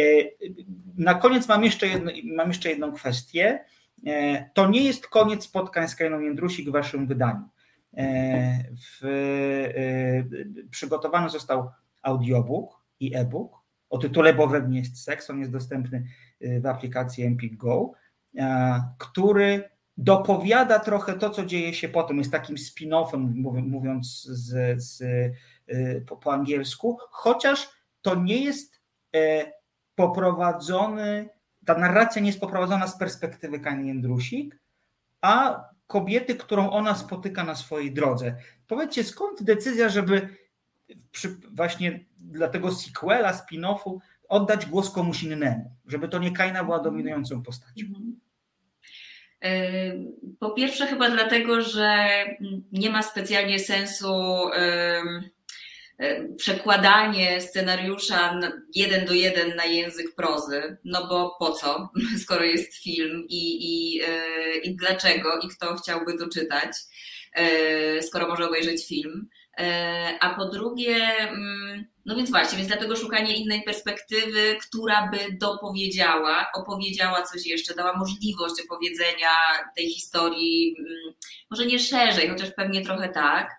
[0.96, 3.64] na koniec mam jeszcze, jedno, mam jeszcze jedną kwestię.
[4.06, 7.48] E, to nie jest koniec spotkań z Kajną Jędrusik w waszym wydaniu.
[7.96, 8.64] E,
[9.00, 9.04] w,
[10.70, 11.70] przygotowany został
[12.02, 15.30] audiobook i e-book o tytule Bo we mnie jest seks.
[15.30, 16.06] On jest dostępny
[16.40, 17.92] w aplikacji Empik Go,
[18.98, 25.00] który dopowiada trochę to, co dzieje się potem, jest takim spin-offem, mówiąc z, z,
[25.70, 27.68] y, po, po angielsku, chociaż
[28.02, 28.80] to nie jest
[29.14, 29.52] e,
[29.94, 31.28] poprowadzony,
[31.64, 34.58] ta narracja nie jest poprowadzona z perspektywy Kani Jędrusik,
[35.20, 38.36] a kobiety, którą ona spotyka na swojej drodze.
[38.66, 40.28] Powiedzcie, skąd decyzja, żeby
[41.10, 42.04] przy, właśnie
[42.36, 47.86] dla tego sequela, spin-offu oddać głos komuś innemu, żeby to nie Kaina była dominującą postacią?
[47.86, 48.16] Mhm.
[50.38, 52.06] Po pierwsze, chyba dlatego, że
[52.72, 54.14] nie ma specjalnie sensu
[56.36, 58.40] przekładanie scenariusza
[58.74, 61.90] jeden do jeden na język prozy, no bo po co,
[62.24, 66.72] skoro jest film i, i, e, i dlaczego i kto chciałby to czytać,
[67.32, 69.28] e, skoro może obejrzeć film.
[69.58, 75.18] E, a po drugie, mm, no więc właśnie, więc dlatego szukanie innej perspektywy, która by
[75.40, 79.28] dopowiedziała, opowiedziała coś jeszcze, dała możliwość opowiedzenia
[79.76, 81.14] tej historii, mm,
[81.50, 83.50] może nie szerzej, chociaż pewnie trochę tak.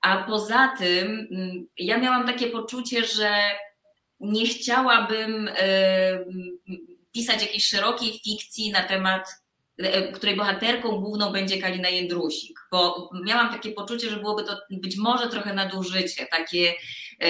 [0.00, 3.30] A poza tym, mm, ja miałam takie poczucie, że
[4.20, 5.50] nie chciałabym
[7.12, 9.44] pisać jakiejś szerokiej fikcji na temat
[9.78, 14.96] E, której bohaterką główną będzie Kalina Jędrusik, bo miałam takie poczucie, że byłoby to być
[14.96, 16.72] może trochę nadużycie, takie
[17.20, 17.28] e,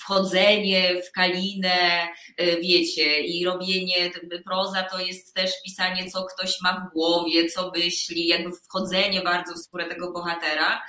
[0.00, 4.10] wchodzenie w Kalinę, e, wiecie, i robienie,
[4.44, 9.54] proza to jest też pisanie, co ktoś ma w głowie, co myśli, jakby wchodzenie bardzo
[9.54, 10.82] w skórę tego bohatera.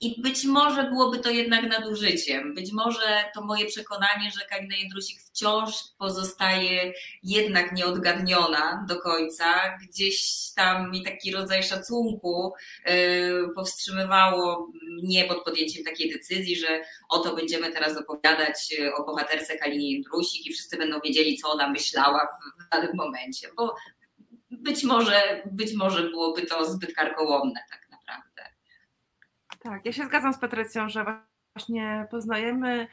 [0.00, 2.54] I być może byłoby to jednak nadużyciem.
[2.54, 6.92] Być może to moje przekonanie, że Kalina Jędrusik wciąż pozostaje
[7.22, 9.78] jednak nieodgadniona do końca.
[9.88, 10.22] Gdzieś
[10.56, 12.52] tam mi taki rodzaj szacunku
[12.86, 14.72] yy, powstrzymywało
[15.02, 20.46] mnie pod podjęciem takiej decyzji, że oto będziemy teraz opowiadać yy, o bohaterce Kalinie Jędrusik
[20.46, 23.48] i wszyscy będą wiedzieli, co ona myślała w danym momencie.
[23.56, 23.74] Bo
[24.50, 27.60] być może, być może byłoby to zbyt karkołomne.
[27.70, 27.87] Tak.
[29.68, 31.04] Tak, ja się zgadzam z Patrycją, że
[31.54, 32.86] właśnie poznajemy,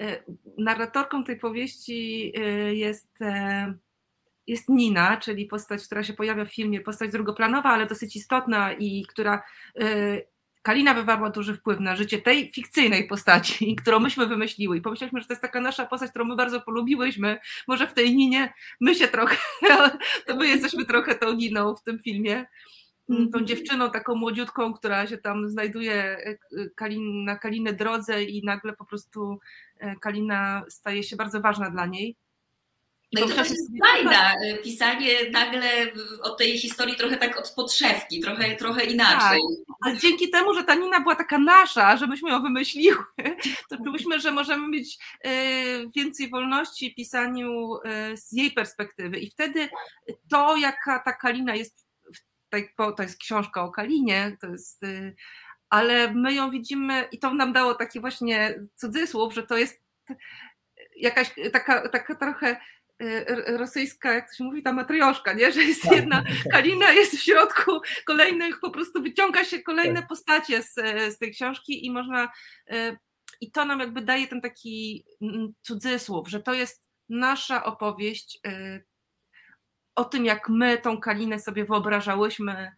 [0.00, 0.22] y,
[0.58, 3.74] narratorką tej powieści y, jest, e,
[4.46, 9.06] jest Nina, czyli postać, która się pojawia w filmie, postać drugoplanowa, ale dosyć istotna i
[9.08, 9.42] która
[9.82, 10.26] y,
[10.62, 14.76] Kalina wywarła duży wpływ na życie tej fikcyjnej postaci, którą myśmy wymyśliły.
[14.76, 17.38] I pomyśleliśmy, że to jest taka nasza postać, którą my bardzo polubiłyśmy.
[17.68, 19.36] Może w tej Ninie my się trochę,
[20.26, 22.46] to my jesteśmy trochę tą Niną w tym filmie.
[23.32, 26.18] Tą dziewczyną taką młodziutką, która się tam znajduje
[26.74, 29.38] Kalin, na Kalinę drodze i nagle po prostu
[30.00, 32.16] Kalina staje się bardzo ważna dla niej.
[33.12, 34.34] No i to jest fajna,
[34.64, 35.92] pisanie nagle
[36.22, 39.40] o tej historii trochę tak od podszewki, trochę, trochę inaczej.
[39.68, 39.94] Tak.
[39.94, 43.04] A dzięki temu, że ta Nina była taka nasza, że myśmy ją wymyśliły,
[43.70, 45.30] to czuliśmy, że możemy mieć e,
[45.96, 49.18] więcej wolności w pisaniu e, z jej perspektywy.
[49.18, 49.68] I wtedy
[50.30, 51.86] to, jaka ta Kalina jest,
[52.96, 55.12] to jest książka o Kalinie, to jest, e,
[55.70, 59.82] ale my ją widzimy i to nam dało taki właśnie cudzysłów, że to jest
[60.96, 62.56] jakaś taka, taka trochę
[63.02, 65.52] Y, rosyjska, jak to się mówi, ta matrioszka, nie?
[65.52, 65.92] że jest tak.
[65.92, 70.08] jedna Kalina, jest w środku kolejnych, po prostu wyciąga się kolejne tak.
[70.08, 70.74] postacie z,
[71.14, 72.32] z tej książki i można,
[72.72, 72.98] y,
[73.40, 78.84] i to nam jakby daje ten taki mm, cudzysłów, że to jest nasza opowieść y,
[79.94, 82.72] o tym, jak my tą Kalinę sobie wyobrażałyśmy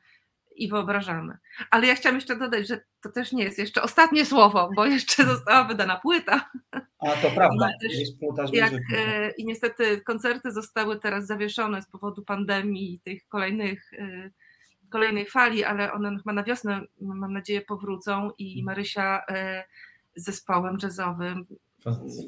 [0.56, 1.38] i wyobrażamy.
[1.70, 5.24] Ale ja chciałam jeszcze dodać, że to też nie jest jeszcze ostatnie słowo, bo jeszcze
[5.34, 6.50] została wydana płyta.
[6.98, 11.86] A to prawda, jest płyta z jak, e, I niestety koncerty zostały teraz zawieszone z
[11.86, 14.30] powodu pandemii i tych kolejnych e,
[14.90, 19.64] kolejnej fali, ale one chyba na wiosnę, mam nadzieję, powrócą i Marysia e,
[20.16, 21.46] z zespołem jazzowym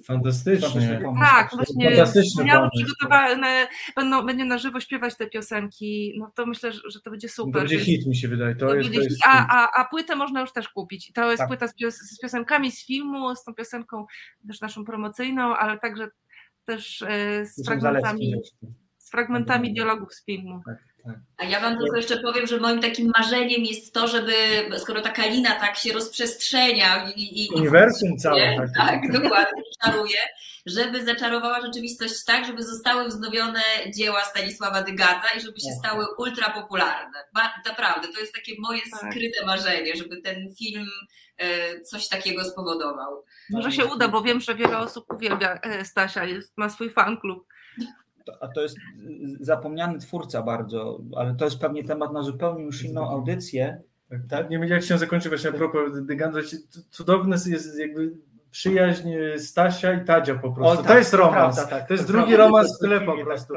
[0.04, 1.00] Fantastycznie.
[1.20, 7.00] Tak, właśnie wspaniale przygotowane, będą, będzie na żywo śpiewać te piosenki, no to myślę, że
[7.00, 7.52] to będzie super.
[7.52, 8.56] To będzie hit, mi się wydaje.
[8.56, 11.12] To, to jest, to jest a, a, a płytę można już też kupić.
[11.12, 11.48] To jest tak.
[11.48, 14.06] płyta z, pios z, piosenkami z filmu, z tą piosenką
[14.48, 16.08] też naszą promocyjną, ale także
[16.64, 18.34] też e, z fragmentami,
[18.98, 20.62] z fragmentami dialogów z filmu.
[20.66, 20.95] Tak.
[21.06, 21.16] Tak.
[21.36, 24.32] A ja Wam tylko jeszcze powiem, że moim takim marzeniem jest to, żeby,
[24.78, 27.44] skoro ta kalina tak się rozprzestrzenia i.
[27.44, 28.56] i Uniwersum całe.
[28.56, 30.18] Tak, tak dokładnie, czaruje,
[30.66, 33.60] żeby zaczarowała rzeczywistość tak, żeby zostały wznowione
[33.96, 35.78] dzieła Stanisława Dygata i żeby się tak.
[35.78, 37.18] stały ultra popularne.
[37.66, 39.00] Naprawdę, to jest takie moje tak.
[39.00, 40.86] skryte marzenie, żeby ten film
[41.38, 43.24] e, coś takiego spowodował.
[43.50, 47.16] Może się uda, bo wiem, że wiele osób uwielbia e, Stasia, jest, ma swój fan
[47.20, 47.46] klub
[48.40, 48.76] a to jest
[49.40, 53.82] zapomniany twórca bardzo, ale to jest pewnie temat na zupełnie już inną audycję.
[54.10, 54.50] Tak, tak?
[54.50, 56.40] Nie wiem, jak się zakończy właśnie a propos Dyganda,
[56.90, 58.12] cudowne jest jakby
[58.50, 59.08] przyjaźń
[59.38, 60.80] Stasia i Tadzia po prostu.
[60.80, 61.56] O, tak, to jest romans.
[61.56, 63.54] To, tak, to jest to drugi romans w tyle po prostu.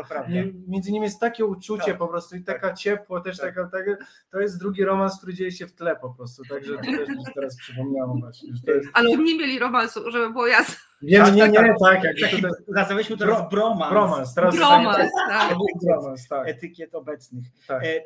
[0.68, 3.56] Między nimi jest takie uczucie tak, po prostu i taka ciepło też tak.
[3.56, 6.44] taka, taka, to jest drugi romans, który dzieje się w tle po prostu.
[6.50, 8.50] Także to też mi teraz przypomniałam właśnie.
[8.50, 8.66] Jest...
[8.94, 10.89] Ale oni mieli romansu, żeby było jasne.
[11.02, 12.04] Nie, nie, nie, nie, tak.
[12.04, 12.52] Jak taki, tutaj...
[12.68, 13.92] Nazwaliśmy to teraz bromans.
[13.92, 15.58] Bromans, teraz bromans, tak.
[15.84, 16.48] bromans, tak.
[16.48, 17.46] etykiet obecnych.
[17.68, 17.84] Tak.
[17.84, 18.02] E,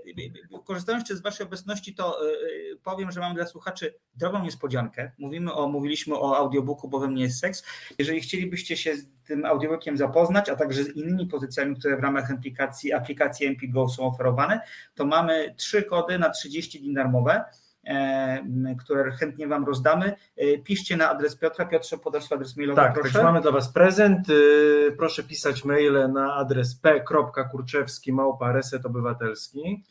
[0.66, 2.36] korzystając jeszcze z Waszej obecności, to e,
[2.84, 5.12] powiem, że mam dla słuchaczy drobną niespodziankę.
[5.18, 7.64] Mówimy o, mówiliśmy o audiobooku, bowiem nie jest seks.
[8.00, 12.32] Jeżeli chcielibyście się z tym audiobookiem zapoznać, a także z innymi pozycjami, które w ramach
[12.32, 14.62] aplikacji, aplikacji MPGO są oferowane,
[14.96, 17.44] to mamy trzy kody na 30 dni darmowe.
[17.84, 20.16] E, które chętnie Wam rozdamy.
[20.38, 21.66] E, piszcie na adres Piotra.
[21.66, 23.14] Piotrze, podasz adres mailowy, tak, proszę.
[23.14, 24.30] Tak, mamy dla Was prezent.
[24.30, 29.84] Y, proszę pisać maile na adres p.kurczewski małpa reset obywatelski.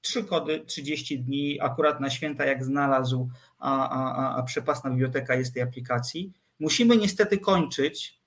[0.00, 5.54] Trzy kody, 30 dni, akurat na święta jak znalazł, a, a, a przepasna biblioteka jest
[5.54, 6.32] tej aplikacji.
[6.60, 8.20] Musimy niestety kończyć.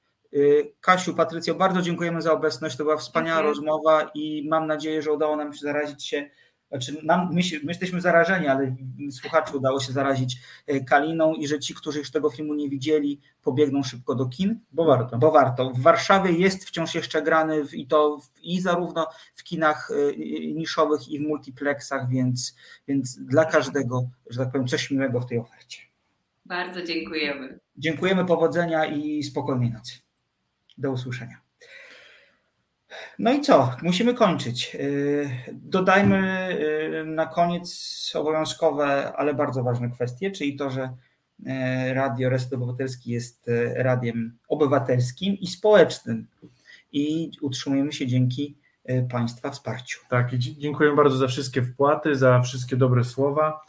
[0.81, 2.77] Kasiu, Patrycjo, bardzo dziękujemy za obecność.
[2.77, 6.29] To była wspaniała rozmowa i mam nadzieję, że udało nam się zarazić się
[6.69, 8.75] znaczy nam, my, my, jesteśmy zarażeni, ale
[9.11, 13.19] słuchaczy udało się zarazić e, Kaliną i że ci, którzy już tego filmu nie widzieli,
[13.41, 14.59] pobiegną szybko do kin.
[14.71, 15.17] Bo warto.
[15.17, 15.69] Bo warto.
[15.69, 20.17] W Warszawie jest wciąż jeszcze grany w, i to w, i zarówno w kinach e,
[20.53, 22.55] niszowych i w multiplexach, więc,
[22.87, 25.81] więc dla każdego, że tak powiem, coś miłego w tej ofercie.
[26.45, 27.59] Bardzo dziękujemy.
[27.77, 29.93] Dziękujemy, powodzenia i spokojnej nocy.
[30.77, 31.48] Do usłyszenia.
[33.19, 33.75] No i co?
[33.81, 34.75] Musimy kończyć.
[34.75, 36.49] Y, dodajmy
[37.01, 40.83] y, na koniec obowiązkowe, ale bardzo ważne kwestie, czyli to, że
[41.39, 46.27] y, Radio Reset Obywatelski jest radiem obywatelskim i społecznym
[46.91, 48.57] i utrzymujemy się dzięki
[49.11, 49.99] Państwa wsparciu.
[50.09, 53.61] Tak, dziękuję bardzo za wszystkie wpłaty, za wszystkie dobre słowa,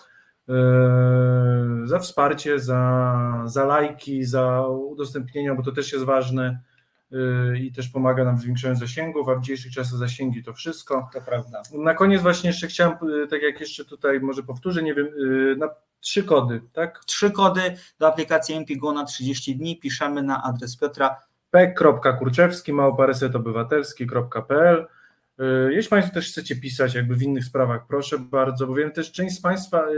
[1.84, 6.60] za wsparcie, za, za lajki, za udostępnienia, bo to też jest ważne
[7.60, 11.10] i też pomaga nam w zwiększaniu zasięgów, a w dzisiejszych czasach zasięgi to wszystko.
[11.12, 11.62] To prawda.
[11.72, 12.94] Na koniec właśnie jeszcze chciałem,
[13.24, 15.68] y, tak jak jeszcze tutaj może powtórzę, nie wiem, y, na
[16.00, 17.04] trzy kody, tak?
[17.04, 17.60] Trzy kody
[17.98, 21.16] do aplikacji MPGO na 30 dni piszemy na adres Piotra
[21.50, 24.86] p.kurczewski małparesetobywatelski.pl
[25.70, 29.36] jeśli Państwo też chcecie pisać jakby w innych sprawach, proszę bardzo, bo wiem też część
[29.36, 29.90] z Państwa e,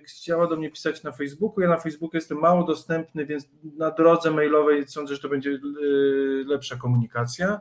[0.00, 1.60] chciała do mnie pisać na Facebooku.
[1.60, 5.58] Ja na Facebooku jestem mało dostępny, więc na drodze mailowej sądzę, że to będzie e,
[6.46, 7.60] lepsza komunikacja.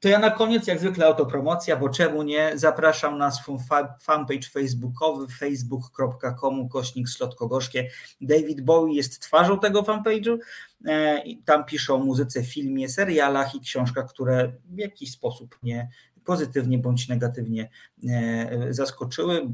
[0.00, 2.52] To ja na koniec, jak zwykle, autopromocja, bo czemu nie?
[2.54, 3.56] Zapraszam na swój
[4.00, 7.88] fanpage facebookowy facebook.com kośnik slotko gorzkie.
[8.20, 10.38] David Bowie jest twarzą tego fanpage'u.
[10.86, 15.88] E, tam pisze o muzyce, filmie, serialach i książkach, które w jakiś sposób nie
[16.34, 17.70] pozytywnie bądź negatywnie
[18.08, 19.48] e, zaskoczyły,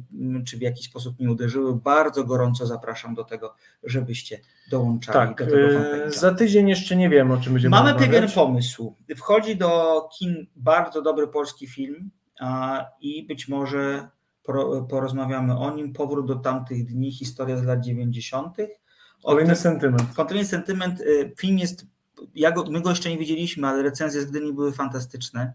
[0.46, 1.76] czy w jakiś sposób nie uderzyły.
[1.76, 3.54] Bardzo gorąco zapraszam do tego,
[3.84, 6.18] żebyście dołączali tak, do tego e, fanpage'a.
[6.18, 8.14] Za tydzień jeszcze nie wiem, o czym będziemy Mamy rozmawiać.
[8.14, 8.94] pewien pomysł.
[9.16, 12.10] Wchodzi do kin bardzo dobry polski film
[12.40, 14.08] a, i być może
[14.88, 15.92] porozmawiamy o nim.
[15.92, 18.56] Powrót do tamtych dni, historia z lat 90.
[19.22, 20.02] O Kolejny tym- sentyment.
[20.16, 21.00] Kolejny sentyment.
[21.00, 21.86] y, Film jest,
[22.34, 25.52] ja go, my go jeszcze nie widzieliśmy, ale recenzje z Gdyni były fantastyczne.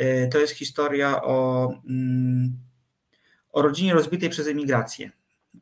[0.00, 2.58] Y, To jest historia o, mm,
[3.52, 5.10] o rodzinie rozbitej przez emigrację.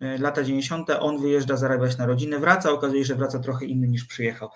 [0.03, 0.91] Y, Lata 90.
[0.91, 4.49] On wyjeżdża zarabiać na rodzinę, wraca, okazuje się, że wraca trochę inny niż przyjechał.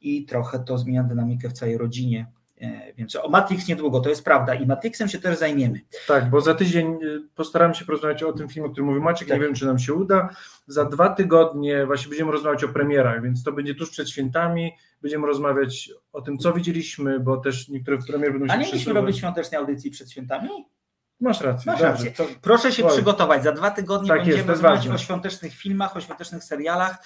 [0.00, 2.26] I trochę to zmienia dynamikę w całej rodzinie.
[2.62, 4.54] Y, Więc o Matrix niedługo, to jest prawda.
[4.54, 5.80] I Matrixem się też zajmiemy.
[6.06, 9.28] Tak, bo za tydzień y, postaramy się porozmawiać o tym filmie, o którym mówił Maciek.
[9.28, 9.38] Tak.
[9.38, 10.28] Nie wiem, czy nam się uda.
[10.66, 14.72] Za dwa tygodnie właśnie będziemy rozmawiać o premierach, więc to będzie tuż przed świętami.
[15.02, 18.92] Będziemy rozmawiać o tym, co widzieliśmy, bo też niektóre premiery będą się A nie mieliśmy
[18.92, 20.48] robić świątecznej audycji przed świętami?
[21.20, 21.72] Masz rację.
[21.72, 22.12] Masz rację.
[22.12, 22.92] Co, Proszę się Oj.
[22.92, 23.42] przygotować.
[23.42, 24.94] Za dwa tygodnie Tak będziemy jest rozmawiać ważne.
[24.94, 26.96] o świątecznych filmach, o świątecznych serialach.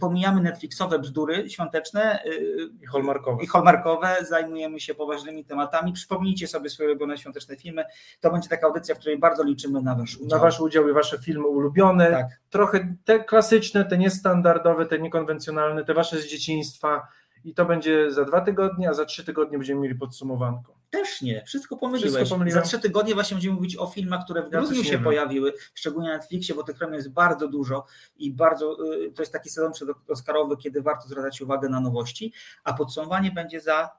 [0.00, 3.42] Pomijamy Netflixowe bzdury świąteczne yy, i Hallmarkowe.
[3.44, 4.16] i hallmarkowe.
[4.28, 5.92] Zajmujemy się poważnymi tematami.
[5.92, 7.84] Przypomnijcie sobie swoje ulubione świąteczne filmy.
[8.20, 10.38] To będzie taka audycja, w której bardzo liczymy na Wasz udział.
[10.38, 12.10] Na Wasz udział i Wasze filmy ulubione.
[12.10, 12.26] Tak.
[12.50, 17.08] Trochę te klasyczne, te niestandardowe, te niekonwencjonalne, te Wasze z dzieciństwa.
[17.44, 20.77] I to będzie za dwa tygodnie, a za trzy tygodnie będziemy mieli podsumowanko.
[20.90, 22.14] Też nie, wszystko pomyliłeś.
[22.14, 22.62] Wszystko pomyliłem.
[22.62, 26.16] Za trzy tygodnie właśnie będziemy mówić o filmach, które w grudniu się pojawiły, szczególnie na
[26.16, 27.84] Netflixie, bo tych premier jest bardzo dużo
[28.16, 32.32] i bardzo y, to jest taki sezon przedoskarowy, kiedy warto zwracać uwagę na nowości,
[32.64, 33.90] a podsumowanie będzie za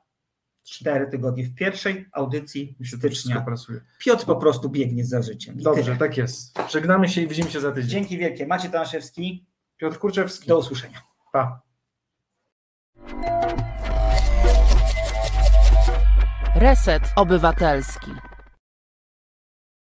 [0.63, 3.45] cztery tygodnie w pierwszej audycji stycznia.
[3.99, 5.59] Piotr po prostu biegnie za życiem.
[5.59, 5.97] I Dobrze, tyle.
[5.97, 6.59] tak jest.
[6.69, 7.89] Żegnamy się i widzimy się za tydzień.
[7.89, 8.47] Dzięki wielkie.
[8.47, 9.45] Macie Tomaszewski.
[9.77, 10.47] Piotr Kurczewski.
[10.47, 11.01] Do usłyszenia.
[11.31, 11.61] Pa.
[16.59, 18.28] Reset Obywatelski.